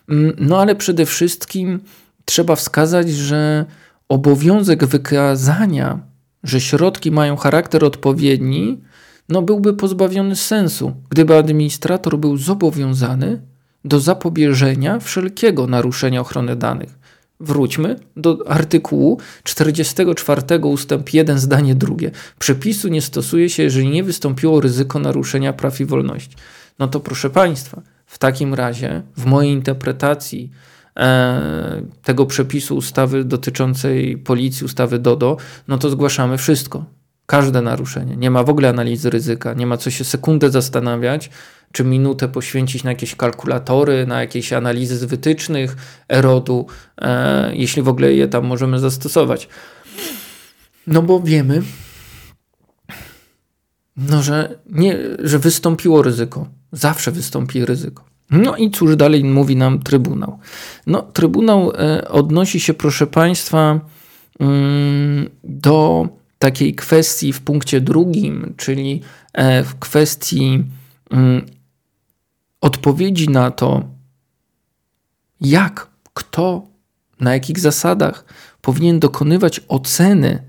[0.09, 1.81] Mm, no ale przede wszystkim
[2.25, 3.65] trzeba wskazać, że
[4.09, 5.99] obowiązek wykazania,
[6.45, 8.81] że środki mają charakter odpowiedni,
[9.29, 13.43] no byłby pozbawiony sensu, gdyby administrator był zobowiązany
[13.85, 16.98] do zapobieżenia wszelkiego naruszenia ochrony danych.
[17.41, 22.11] Wróćmy do artykułu 44 ustęp 1 zdanie drugie.
[22.39, 26.37] Przepisu nie stosuje się, jeżeli nie wystąpiło ryzyko naruszenia praw i wolności.
[26.79, 30.51] No to proszę Państwa, w takim razie w mojej interpretacji
[30.99, 35.37] E, tego przepisu ustawy dotyczącej policji, ustawy DODO,
[35.69, 36.85] no to zgłaszamy wszystko.
[37.27, 38.17] Każde naruszenie.
[38.17, 41.31] Nie ma w ogóle analizy ryzyka, nie ma co się sekundę zastanawiać,
[41.73, 45.77] czy minutę poświęcić na jakieś kalkulatory, na jakieś analizy z wytycznych,
[46.09, 46.67] erodu,
[47.01, 49.49] e, jeśli w ogóle je tam możemy zastosować.
[50.87, 51.63] No bo wiemy,
[53.97, 56.47] no, że, nie, że wystąpiło ryzyko.
[56.73, 58.05] Zawsze wystąpi ryzyko.
[58.31, 60.39] No i cóż dalej mówi nam Trybunał?
[60.87, 63.81] No, Trybunał e, odnosi się, proszę Państwa,
[64.41, 66.09] mm, do
[66.39, 69.01] takiej kwestii w punkcie drugim, czyli
[69.33, 70.65] e, w kwestii
[71.11, 71.47] mm,
[72.61, 73.83] odpowiedzi na to,
[75.41, 76.67] jak, kto,
[77.21, 78.25] na jakich zasadach
[78.61, 80.43] powinien dokonywać oceny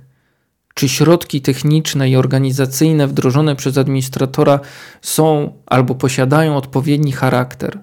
[0.73, 4.59] czy środki techniczne i organizacyjne wdrożone przez administratora
[5.01, 7.79] są albo posiadają odpowiedni charakter,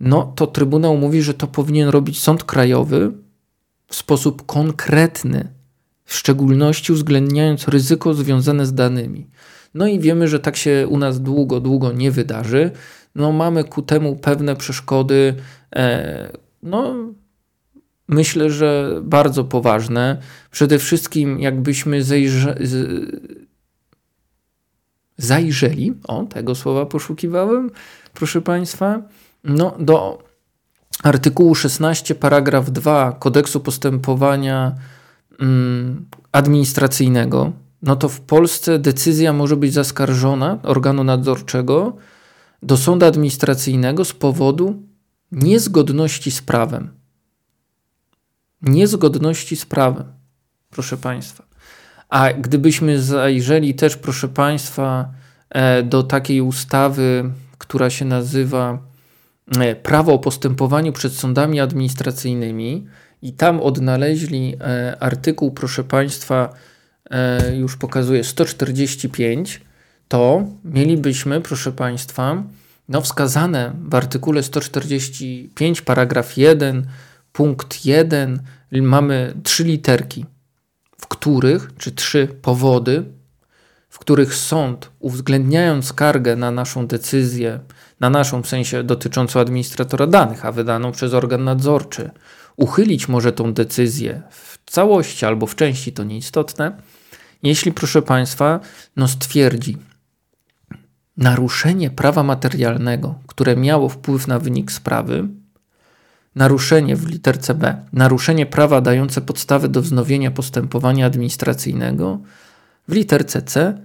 [0.00, 3.12] no to Trybunał mówi, że to powinien robić Sąd Krajowy
[3.88, 5.52] w sposób konkretny,
[6.04, 9.26] w szczególności uwzględniając ryzyko związane z danymi.
[9.74, 12.70] No i wiemy, że tak się u nas długo, długo nie wydarzy.
[13.14, 15.34] No mamy ku temu pewne przeszkody,
[15.76, 16.32] e,
[16.62, 16.94] no
[18.08, 20.18] myślę, że bardzo poważne.
[20.50, 22.02] Przede wszystkim jakbyśmy
[25.18, 27.70] zajrzeli, o tego słowa poszukiwałem,
[28.14, 29.02] proszę Państwa,
[29.44, 30.28] no do
[31.02, 34.74] artykułu 16, paragraf 2 kodeksu postępowania
[35.40, 37.52] mm, administracyjnego,
[37.82, 41.96] no to w Polsce decyzja może być zaskarżona organu nadzorczego
[42.62, 44.82] do sądu administracyjnego z powodu
[45.32, 46.90] niezgodności z prawem.
[48.62, 50.12] Niezgodności z prawem,
[50.70, 51.44] proszę Państwa.
[52.08, 55.10] A gdybyśmy zajrzeli też, proszę Państwa,
[55.50, 58.78] e, do takiej ustawy, która się nazywa
[59.58, 62.86] e, Prawo o postępowaniu przed sądami administracyjnymi,
[63.22, 66.54] i tam odnaleźli e, artykuł, proszę Państwa,
[67.58, 69.60] już pokazuję 145,
[70.08, 72.42] to mielibyśmy, proszę Państwa,
[72.88, 76.86] no wskazane w artykule 145, paragraf 1,
[77.32, 78.42] punkt 1,
[78.72, 80.24] mamy trzy literki
[80.98, 83.04] w których, czy trzy powody,
[83.88, 87.60] w których sąd, uwzględniając skargę na naszą decyzję,
[88.00, 92.10] na naszą w sensie dotyczącą administratora danych, a wydaną przez organ nadzorczy,
[92.56, 96.76] uchylić może tą decyzję w całości albo w części, to nieistotne,
[97.42, 98.60] jeśli, proszę Państwa,
[98.96, 99.76] no stwierdzi
[101.18, 105.28] naruszenie prawa materialnego, które miało wpływ na wynik sprawy,
[106.34, 112.20] naruszenie w literce B, naruszenie prawa dające podstawy do wznowienia postępowania administracyjnego,
[112.88, 113.78] w literce C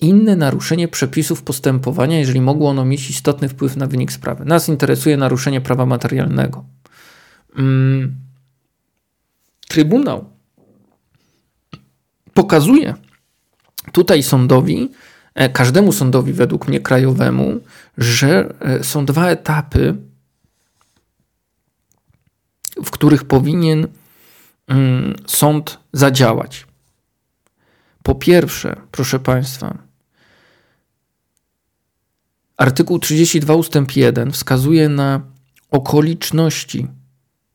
[0.00, 4.44] inne naruszenie przepisów postępowania, jeżeli mogło ono mieć istotny wpływ na wynik sprawy.
[4.44, 6.64] Nas interesuje naruszenie prawa materialnego.
[7.54, 8.14] Hmm.
[9.68, 10.24] Trybunał
[12.34, 12.94] pokazuje
[13.92, 14.90] tutaj sądowi,
[15.52, 17.60] każdemu sądowi według mnie krajowemu,
[17.98, 19.96] że e, są dwa etapy
[22.84, 23.88] w których powinien
[24.68, 26.66] mm, sąd zadziałać.
[28.02, 29.78] Po pierwsze, proszę Państwa,
[32.56, 35.20] artykuł 32 ustęp 1 wskazuje na
[35.70, 36.86] okoliczności,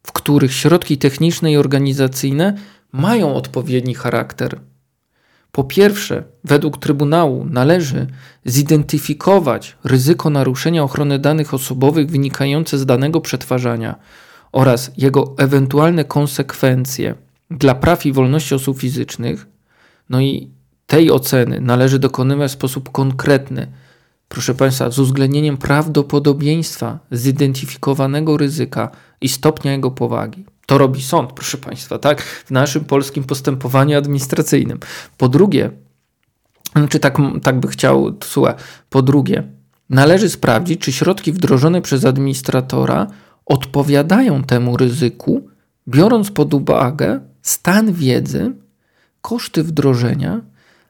[0.04, 2.58] w których środki techniczne i organizacyjne
[2.92, 4.60] mają odpowiedni charakter.
[5.56, 8.08] Po pierwsze, według Trybunału należy
[8.46, 13.96] zidentyfikować ryzyko naruszenia ochrony danych osobowych wynikające z danego przetwarzania
[14.52, 17.16] oraz jego ewentualne konsekwencje
[17.52, 19.48] dla praw i wolności osób fizycznych,
[20.10, 20.50] no i
[20.88, 23.68] tej oceny należy dokonywać w sposób konkretny,
[24.30, 28.92] proszę Państwa, z uwzględnieniem prawdopodobieństwa zidentyfikowanego ryzyka
[29.22, 30.46] i stopnia jego powagi.
[30.66, 32.22] To robi sąd, proszę Państwa, tak?
[32.22, 34.80] W naszym polskim postępowaniu administracyjnym.
[35.18, 35.72] Po drugie,
[36.76, 38.54] znaczy tak, tak by chciał, słuchaj,
[38.90, 39.44] po drugie,
[39.90, 43.08] należy sprawdzić, czy środki wdrożone przez administratora
[43.46, 45.48] odpowiadają temu ryzyku,
[45.88, 48.52] biorąc pod uwagę stan wiedzy,
[49.22, 50.42] koszty wdrożenia,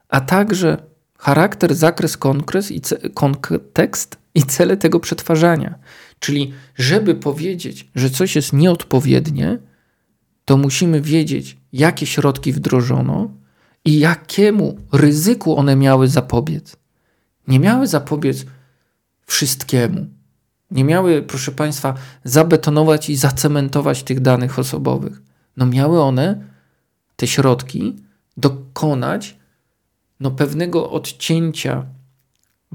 [0.09, 0.77] a także
[1.17, 2.81] charakter, zakres, konkres i
[3.13, 5.75] kontekst i cele tego przetwarzania.
[6.19, 9.57] Czyli, żeby powiedzieć, że coś jest nieodpowiednie,
[10.45, 13.31] to musimy wiedzieć, jakie środki wdrożono
[13.85, 16.75] i jakiemu ryzyku one miały zapobiec.
[17.47, 18.45] Nie miały zapobiec
[19.25, 20.05] wszystkiemu
[20.71, 25.21] nie miały, proszę Państwa, zabetonować i zacementować tych danych osobowych.
[25.57, 26.45] No miały one,
[27.15, 27.95] te środki,
[28.37, 29.37] dokonać
[30.19, 31.85] no, pewnego odcięcia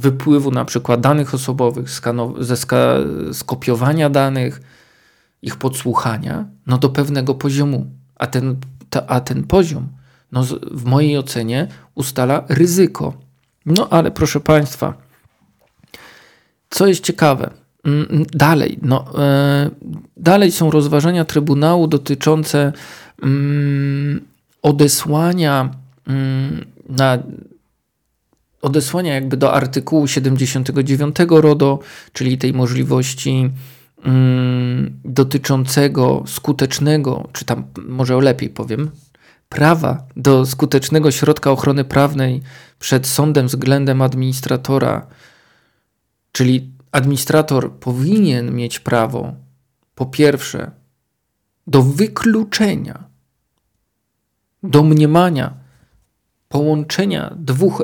[0.01, 1.89] wypływu na przykład danych osobowych,
[2.39, 2.57] ze
[3.33, 4.61] skopiowania danych,
[5.43, 7.87] ich podsłuchania, no do pewnego poziomu.
[8.17, 8.57] A ten,
[8.91, 9.89] ta, a ten poziom,
[10.33, 13.15] no, w mojej ocenie, ustala ryzyko.
[13.67, 14.95] No ale proszę Państwa,
[16.71, 17.51] co jest ciekawe,
[17.85, 19.71] Mm, mm, dalej, no, e,
[20.17, 22.73] dalej są rozważania Trybunału dotyczące
[23.23, 24.21] mm,
[24.63, 25.71] odesłania
[26.89, 27.19] na
[28.63, 31.79] odesłania jakby do artykułu 79 RODO,
[32.13, 33.51] czyli tej możliwości
[35.05, 38.91] dotyczącego skutecznego, czy tam może lepiej powiem,
[39.49, 42.43] prawa do skutecznego środka ochrony prawnej
[42.79, 45.07] przed sądem względem administratora,
[46.33, 49.35] czyli administrator powinien mieć prawo,
[49.95, 50.71] po pierwsze,
[51.67, 53.05] do wykluczenia,
[54.63, 55.55] domniemania,
[56.49, 57.83] połączenia dwóch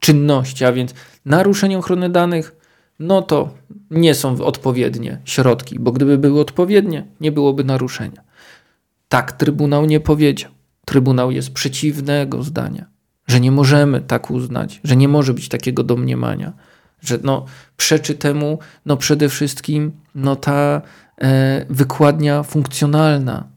[0.00, 0.94] czynności, a więc
[1.24, 2.56] naruszenie ochrony danych,
[2.98, 3.54] no to
[3.90, 8.22] nie są odpowiednie środki, bo gdyby były odpowiednie, nie byłoby naruszenia.
[9.08, 10.50] Tak Trybunał nie powiedział.
[10.84, 12.86] Trybunał jest przeciwnego zdania,
[13.26, 16.52] że nie możemy tak uznać, że nie może być takiego domniemania
[17.00, 17.44] że no,
[17.76, 20.82] przeczy temu no, przede wszystkim no, ta
[21.20, 23.48] e, wykładnia funkcjonalna.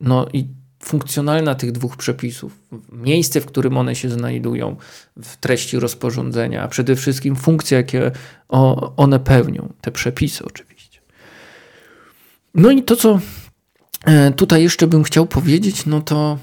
[0.00, 0.48] No i
[0.86, 2.52] funkcjonalna tych dwóch przepisów,
[2.92, 4.76] miejsce, w którym one się znajdują
[5.22, 8.10] w treści rozporządzenia, a przede wszystkim funkcje, jakie
[8.96, 11.00] one pełnią, te przepisy oczywiście.
[12.54, 13.20] No i to, co
[14.04, 16.38] e, tutaj jeszcze bym chciał powiedzieć, no to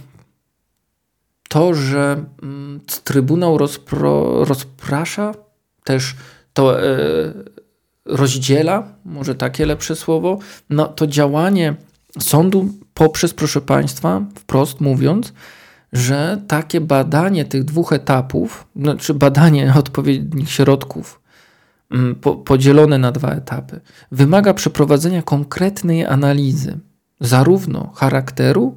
[1.49, 5.33] to, że mm, Trybunał rozpro, rozprasza,
[5.83, 6.15] też
[6.53, 6.93] to e,
[8.05, 10.39] rozdziela, może takie lepsze słowo,
[10.69, 11.75] no to działanie
[12.19, 15.33] sądu poprzez, proszę Państwa, wprost mówiąc,
[15.93, 21.21] że takie badanie tych dwóch etapów, znaczy badanie odpowiednich środków
[21.91, 23.81] mm, po, podzielone na dwa etapy,
[24.11, 26.79] wymaga przeprowadzenia konkretnej analizy
[27.19, 28.75] zarówno charakteru,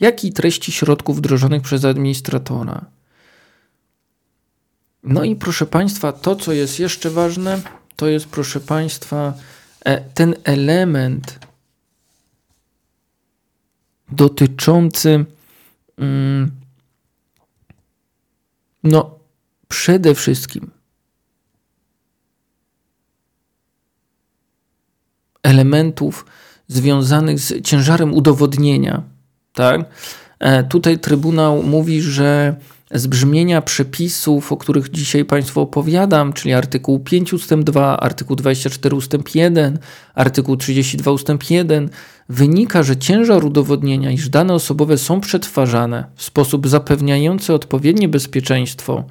[0.00, 2.84] jak i treści środków wdrożonych przez administratora.
[5.02, 7.60] No i proszę Państwa, to co jest jeszcze ważne,
[7.96, 9.32] to jest proszę Państwa
[9.84, 11.45] e, ten element
[14.12, 15.24] dotyczący
[15.98, 16.50] mm,
[18.84, 19.18] no
[19.68, 20.70] przede wszystkim
[25.42, 26.26] elementów
[26.68, 29.02] związanych z ciężarem udowodnienia.
[29.52, 29.80] Tak?
[30.38, 32.56] E, tutaj Trybunał mówi, że
[32.90, 37.54] z brzmienia przepisów, o których dzisiaj Państwu opowiadam, czyli artykuł 5 ust.
[37.54, 39.12] 2, artykuł 24 ust.
[39.34, 39.78] 1,
[40.14, 41.28] artykuł 32 ust.
[41.50, 41.90] 1,
[42.28, 49.04] wynika, że ciężar udowodnienia, iż dane osobowe są przetwarzane w sposób zapewniający odpowiednie bezpieczeństwo,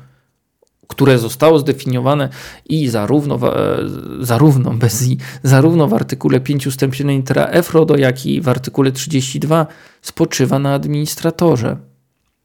[0.88, 2.30] które zostało zdefiniowane
[2.70, 3.78] i zarówno, w, e,
[4.20, 6.82] zarówno bez i, zarówno w artykule 5 ust.
[6.82, 9.68] 1 litera F RODO, jak i w artykule 32
[10.02, 11.95] spoczywa na administratorze.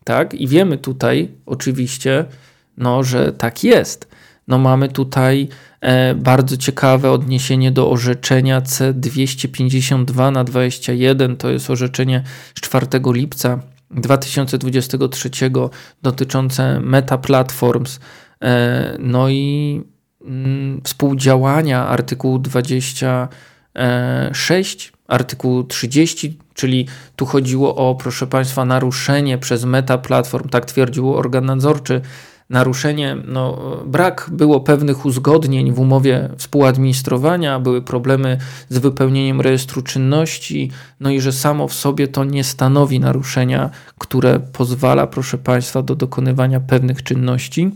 [0.05, 0.35] Tak?
[0.35, 2.25] I wiemy tutaj oczywiście,
[2.77, 4.09] no, że tak jest.
[4.49, 5.49] No, mamy tutaj
[5.81, 11.37] e, bardzo ciekawe odniesienie do orzeczenia C252 na 21.
[11.37, 12.23] To jest orzeczenie
[12.55, 15.31] z 4 lipca 2023
[16.03, 18.01] dotyczące Meta Platforms.
[18.43, 19.83] E, no i
[20.25, 22.39] mm, współdziałania artykułu
[23.75, 31.15] 26, artykuł 30 Czyli tu chodziło o, proszę Państwa, naruszenie przez Meta Platform, tak twierdził
[31.15, 32.01] organ nadzorczy,
[32.51, 40.71] naruszenie, no, brak było pewnych uzgodnień w umowie współadministrowania, były problemy z wypełnieniem rejestru czynności,
[41.01, 45.95] no i że samo w sobie to nie stanowi naruszenia, które pozwala, proszę Państwa, do
[45.95, 47.71] dokonywania pewnych czynności.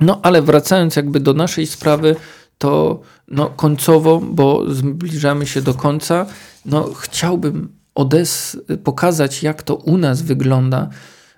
[0.00, 2.16] No ale wracając jakby do naszej sprawy,
[2.62, 6.26] to no, końcowo, bo zbliżamy się do końca,
[6.66, 10.88] no, chciałbym odes pokazać, jak to u nas wygląda,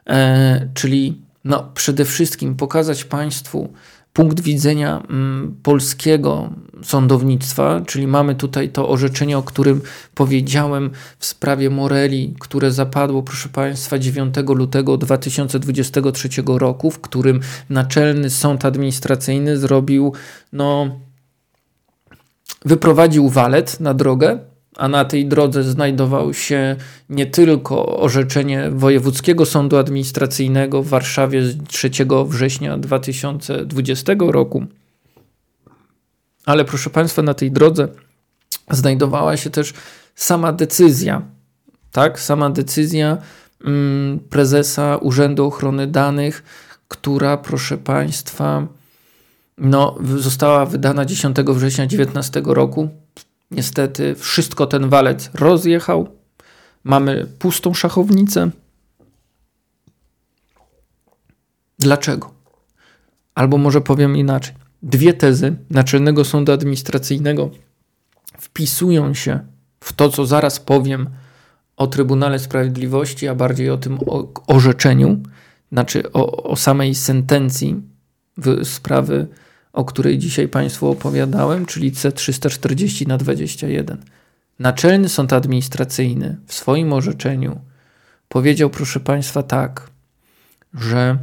[0.06, 3.72] e, czyli no, przede wszystkim pokazać Państwu
[4.12, 6.50] punkt widzenia mm, polskiego
[6.82, 9.80] sądownictwa, czyli mamy tutaj to orzeczenie, o którym
[10.14, 18.30] powiedziałem w sprawie Moreli, które zapadło, proszę Państwa, 9 lutego 2023 roku, w którym Naczelny
[18.30, 20.12] Sąd Administracyjny zrobił,
[20.52, 20.98] no,
[22.64, 24.38] wyprowadził walet na drogę,
[24.76, 26.76] a na tej drodze znajdował się
[27.08, 31.90] nie tylko orzeczenie Wojewódzkiego Sądu Administracyjnego w Warszawie z 3
[32.26, 34.66] września 2020 roku,
[36.46, 37.88] ale proszę Państwa, na tej drodze
[38.70, 39.74] znajdowała się też
[40.14, 41.22] sama decyzja,
[41.92, 43.18] tak, sama decyzja
[43.64, 46.42] mm, prezesa Urzędu Ochrony Danych,
[46.88, 48.66] która, proszę Państwa,
[49.58, 52.88] no, została wydana 10 września 2019 roku
[53.50, 56.08] Niestety wszystko ten walec rozjechał.
[56.84, 58.50] Mamy pustą szachownicę.
[61.78, 62.34] Dlaczego?
[63.34, 64.54] Albo może powiem inaczej.
[64.82, 67.50] Dwie tezy Naczelnego Sądu Administracyjnego
[68.38, 69.40] wpisują się
[69.80, 71.08] w to, co zaraz powiem
[71.76, 73.98] o Trybunale Sprawiedliwości, a bardziej o tym
[74.46, 75.22] orzeczeniu,
[75.72, 77.82] znaczy o, o samej sentencji
[78.64, 79.28] sprawy
[79.74, 84.04] o której dzisiaj Państwu opowiadałem, czyli C340 na 21.
[84.58, 87.60] Naczelny Sąd Administracyjny w swoim orzeczeniu
[88.28, 89.90] powiedział, proszę Państwa, tak,
[90.74, 91.18] że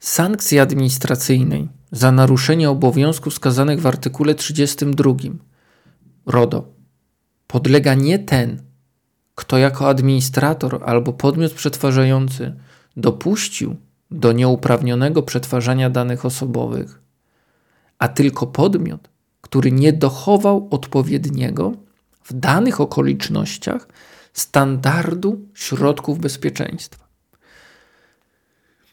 [0.00, 5.12] sankcji administracyjnej za naruszenie obowiązków wskazanych w artykule 32
[6.26, 6.72] RODO
[7.46, 8.62] podlega nie ten,
[9.34, 12.54] kto jako administrator albo podmiot przetwarzający
[12.96, 13.76] dopuścił
[14.10, 17.07] do nieuprawnionego przetwarzania danych osobowych,
[17.98, 19.08] a tylko podmiot,
[19.40, 21.72] który nie dochował odpowiedniego
[22.24, 23.88] w danych okolicznościach
[24.32, 27.08] standardu środków bezpieczeństwa.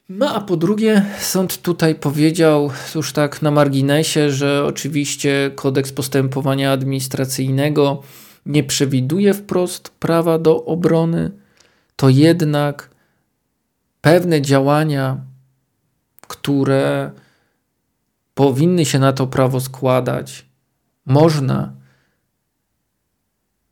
[0.09, 6.71] No a po drugie, sąd tutaj powiedział już tak na marginesie, że oczywiście kodeks postępowania
[6.71, 8.01] administracyjnego
[8.45, 11.31] nie przewiduje wprost prawa do obrony,
[11.95, 12.89] to jednak
[14.01, 15.17] pewne działania,
[16.27, 17.11] które
[18.35, 20.45] powinny się na to prawo składać,
[21.05, 21.73] można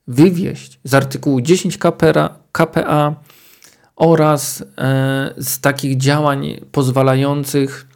[0.07, 3.15] wywieść z artykułu 10 KPA, KPA
[3.95, 7.87] oraz e, z takich działań pozwalających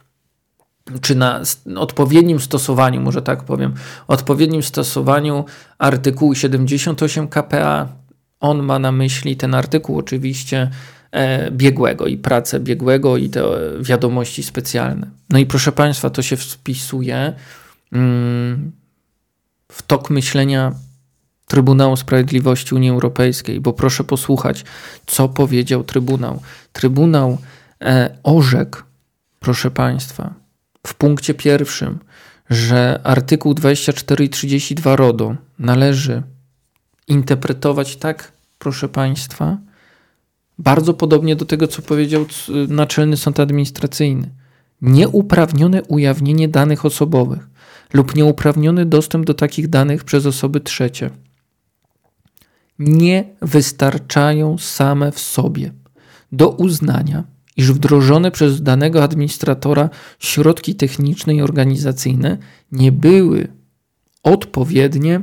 [1.00, 1.40] czy na
[1.76, 3.74] odpowiednim stosowaniu, może tak powiem,
[4.06, 5.44] odpowiednim stosowaniu
[5.78, 7.88] artykułu 78 KPA.
[8.40, 10.70] On ma na myśli ten artykuł oczywiście
[11.50, 13.44] biegłego i pracę biegłego i te
[13.80, 15.10] wiadomości specjalne.
[15.30, 17.32] No i proszę Państwa, to się wpisuje
[17.92, 18.72] mm,
[19.72, 20.72] w tok myślenia
[21.46, 24.64] Trybunału Sprawiedliwości Unii Europejskiej, bo proszę posłuchać,
[25.06, 26.42] co powiedział Trybunał.
[26.72, 27.38] Trybunał
[27.82, 28.78] e, orzekł,
[29.40, 30.34] proszę Państwa,
[30.86, 31.98] w punkcie pierwszym,
[32.50, 36.22] że artykuł 24 i 32 RODO należy
[37.08, 39.56] interpretować tak, proszę Państwa,
[40.58, 42.26] bardzo podobnie do tego, co powiedział
[42.68, 44.30] Naczelny Sąd Administracyjny.
[44.82, 47.48] Nieuprawnione ujawnienie danych osobowych
[47.92, 51.10] lub nieuprawniony dostęp do takich danych przez osoby trzecie
[52.78, 55.72] nie wystarczają same w sobie
[56.32, 57.24] do uznania,
[57.56, 62.38] iż wdrożone przez danego administratora środki techniczne i organizacyjne
[62.72, 63.48] nie były
[64.22, 65.20] odpowiednie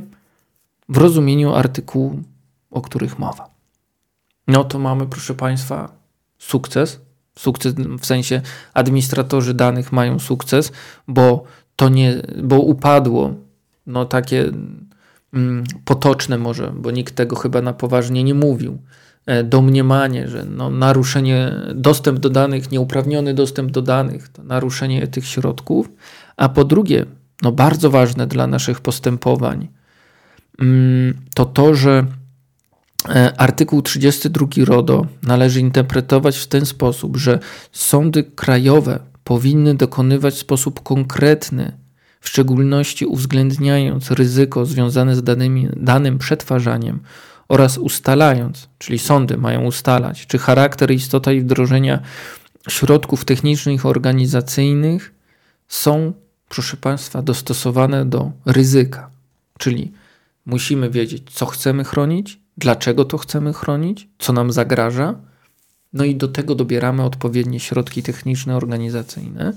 [0.88, 2.22] w rozumieniu artykułu,
[2.70, 3.55] o których mowa.
[4.48, 5.92] No to mamy, proszę Państwa,
[6.38, 7.00] sukces.
[7.38, 8.40] Sukces w sensie
[8.74, 10.72] administratorzy danych mają sukces,
[11.08, 11.44] bo
[11.76, 13.34] to nie, bo upadło
[13.86, 14.52] no takie
[15.34, 18.78] mm, potoczne może, bo nikt tego chyba na poważnie nie mówił.
[19.26, 25.26] E, domniemanie, że no, naruszenie, dostęp do danych, nieuprawniony dostęp do danych, to naruszenie tych
[25.26, 25.90] środków,
[26.36, 27.06] a po drugie,
[27.42, 29.68] no bardzo ważne dla naszych postępowań,
[30.60, 32.06] mm, to to, że
[33.36, 37.38] artykuł 32 RODO należy interpretować w ten sposób, że
[37.72, 41.72] sądy krajowe powinny dokonywać w sposób konkretny,
[42.20, 47.00] w szczególności uwzględniając ryzyko związane z danymi, danym przetwarzaniem
[47.48, 52.00] oraz ustalając, czyli sądy mają ustalać, czy charakter, istota i wdrożenia
[52.68, 55.14] środków technicznych organizacyjnych
[55.68, 56.12] są,
[56.48, 59.10] proszę Państwa, dostosowane do ryzyka.
[59.58, 59.92] Czyli
[60.46, 65.14] musimy wiedzieć, co chcemy chronić, dlaczego to chcemy chronić, co nam zagraża,
[65.92, 69.52] no i do tego dobieramy odpowiednie środki techniczne, organizacyjne.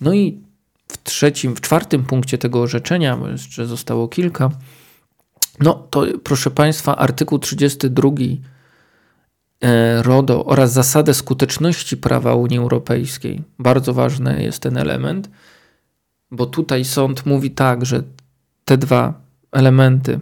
[0.00, 0.40] No i
[0.88, 4.50] w trzecim, w czwartym punkcie tego orzeczenia, bo jeszcze zostało kilka,
[5.60, 8.10] no to proszę Państwa, artykuł 32
[9.60, 13.42] e, RODO oraz zasadę skuteczności prawa Unii Europejskiej.
[13.58, 15.30] Bardzo ważny jest ten element,
[16.30, 18.02] bo tutaj sąd mówi tak, że
[18.64, 19.14] te dwa
[19.52, 20.20] elementy,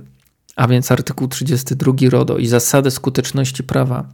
[0.56, 4.08] a więc artykuł 32 RODO i zasadę skuteczności prawa,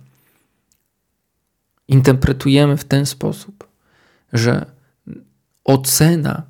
[1.88, 3.68] interpretujemy w ten sposób,
[4.32, 4.66] że
[5.64, 6.42] ocena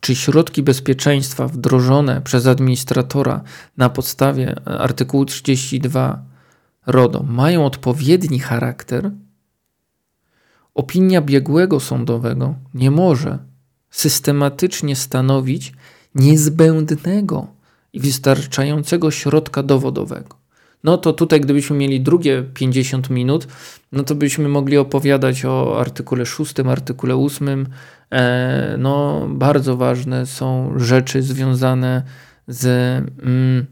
[0.00, 3.42] czy środki bezpieczeństwa wdrożone przez administratora
[3.76, 6.22] na podstawie artykułu 32
[6.86, 9.10] RODO mają odpowiedni charakter,
[10.74, 13.38] opinia biegłego sądowego nie może
[13.90, 15.72] systematycznie stanowić
[16.14, 17.55] niezbędnego
[17.96, 20.46] i wystarczającego środka dowodowego
[20.84, 23.48] no to tutaj gdybyśmy mieli drugie 50 minut,
[23.92, 27.66] no to byśmy mogli opowiadać o artykule 6, artykule 8.
[28.12, 32.02] E, no, bardzo ważne są rzeczy związane
[32.48, 32.66] z
[33.22, 33.66] mm,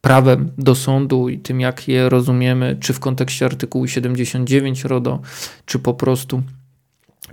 [0.00, 5.20] prawem do sądu i tym, jak je rozumiemy, czy w kontekście artykułu 79 RODO,
[5.66, 6.42] czy po prostu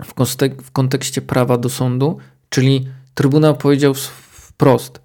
[0.04, 2.18] w, kostek- w kontekście prawa do sądu,
[2.48, 5.00] czyli Trybunał powiedział wprost: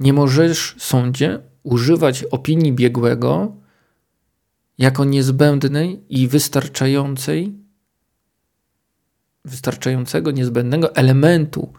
[0.00, 3.56] Nie możesz, sądzie, używać opinii biegłego
[4.78, 7.52] jako niezbędnej i wystarczającej,
[9.44, 11.72] wystarczającego, niezbędnego elementu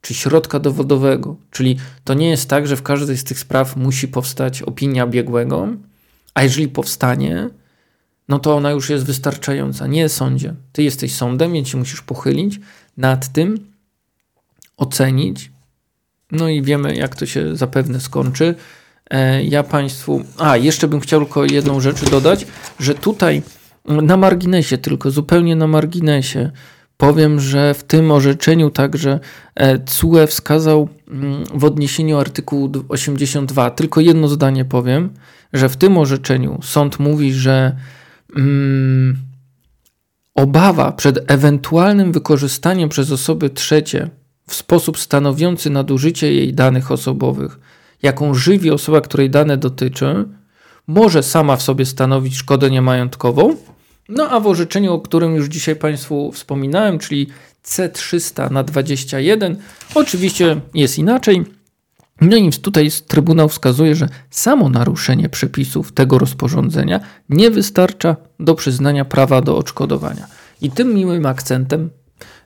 [0.00, 1.36] czy środka dowodowego.
[1.50, 5.68] Czyli to nie jest tak, że w każdej z tych spraw musi powstać opinia biegłego,
[6.34, 7.50] a jeżeli powstanie,
[8.28, 9.86] no to ona już jest wystarczająca.
[9.86, 10.54] Nie sądzie.
[10.72, 12.60] Ty jesteś sądem, więc się musisz pochylić
[12.96, 13.72] nad tym,
[14.76, 15.55] ocenić.
[16.32, 18.54] No i wiemy, jak to się zapewne skończy.
[19.10, 20.24] E, ja Państwu.
[20.38, 22.46] A, jeszcze bym chciał tylko jedną rzecz dodać,
[22.80, 23.42] że tutaj
[23.84, 26.50] na marginesie, tylko zupełnie na marginesie,
[26.96, 29.20] powiem, że w tym orzeczeniu także
[29.54, 35.10] e, CUE wskazał mm, w odniesieniu artykułu 82, tylko jedno zdanie powiem,
[35.52, 37.76] że w tym orzeczeniu sąd mówi, że
[38.36, 39.16] mm,
[40.34, 44.10] obawa przed ewentualnym wykorzystaniem przez osoby trzecie
[44.48, 47.58] w sposób stanowiący nadużycie jej danych osobowych,
[48.02, 50.24] jaką żywi osoba, której dane dotyczy,
[50.86, 53.56] może sama w sobie stanowić szkodę niemajątkową.
[54.08, 57.26] No a w orzeczeniu, o którym już dzisiaj Państwu wspominałem, czyli
[57.64, 59.56] C300 na 21,
[59.94, 61.44] oczywiście jest inaczej.
[62.20, 69.04] No i tutaj Trybunał wskazuje, że samo naruszenie przepisów tego rozporządzenia nie wystarcza do przyznania
[69.04, 70.26] prawa do odszkodowania.
[70.60, 71.90] I tym miłym akcentem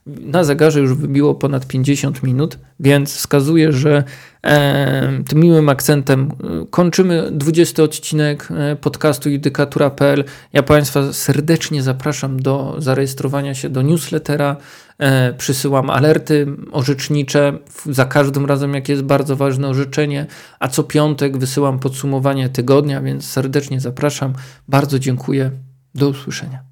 [0.07, 4.05] na zegarze już wybiło ponad 50 minut, więc wskazuje, że
[4.43, 6.33] e, tym miłym akcentem
[6.63, 10.25] e, kończymy 20 odcinek e, podcastu judykatura.pl.
[10.53, 14.57] Ja Państwa serdecznie zapraszam do zarejestrowania się do newslettera.
[14.99, 20.27] E, przysyłam alerty orzecznicze za każdym razem, jak jest bardzo ważne orzeczenie,
[20.59, 24.33] a co piątek wysyłam podsumowanie tygodnia, więc serdecznie zapraszam.
[24.69, 25.51] Bardzo dziękuję.
[25.95, 26.70] Do usłyszenia.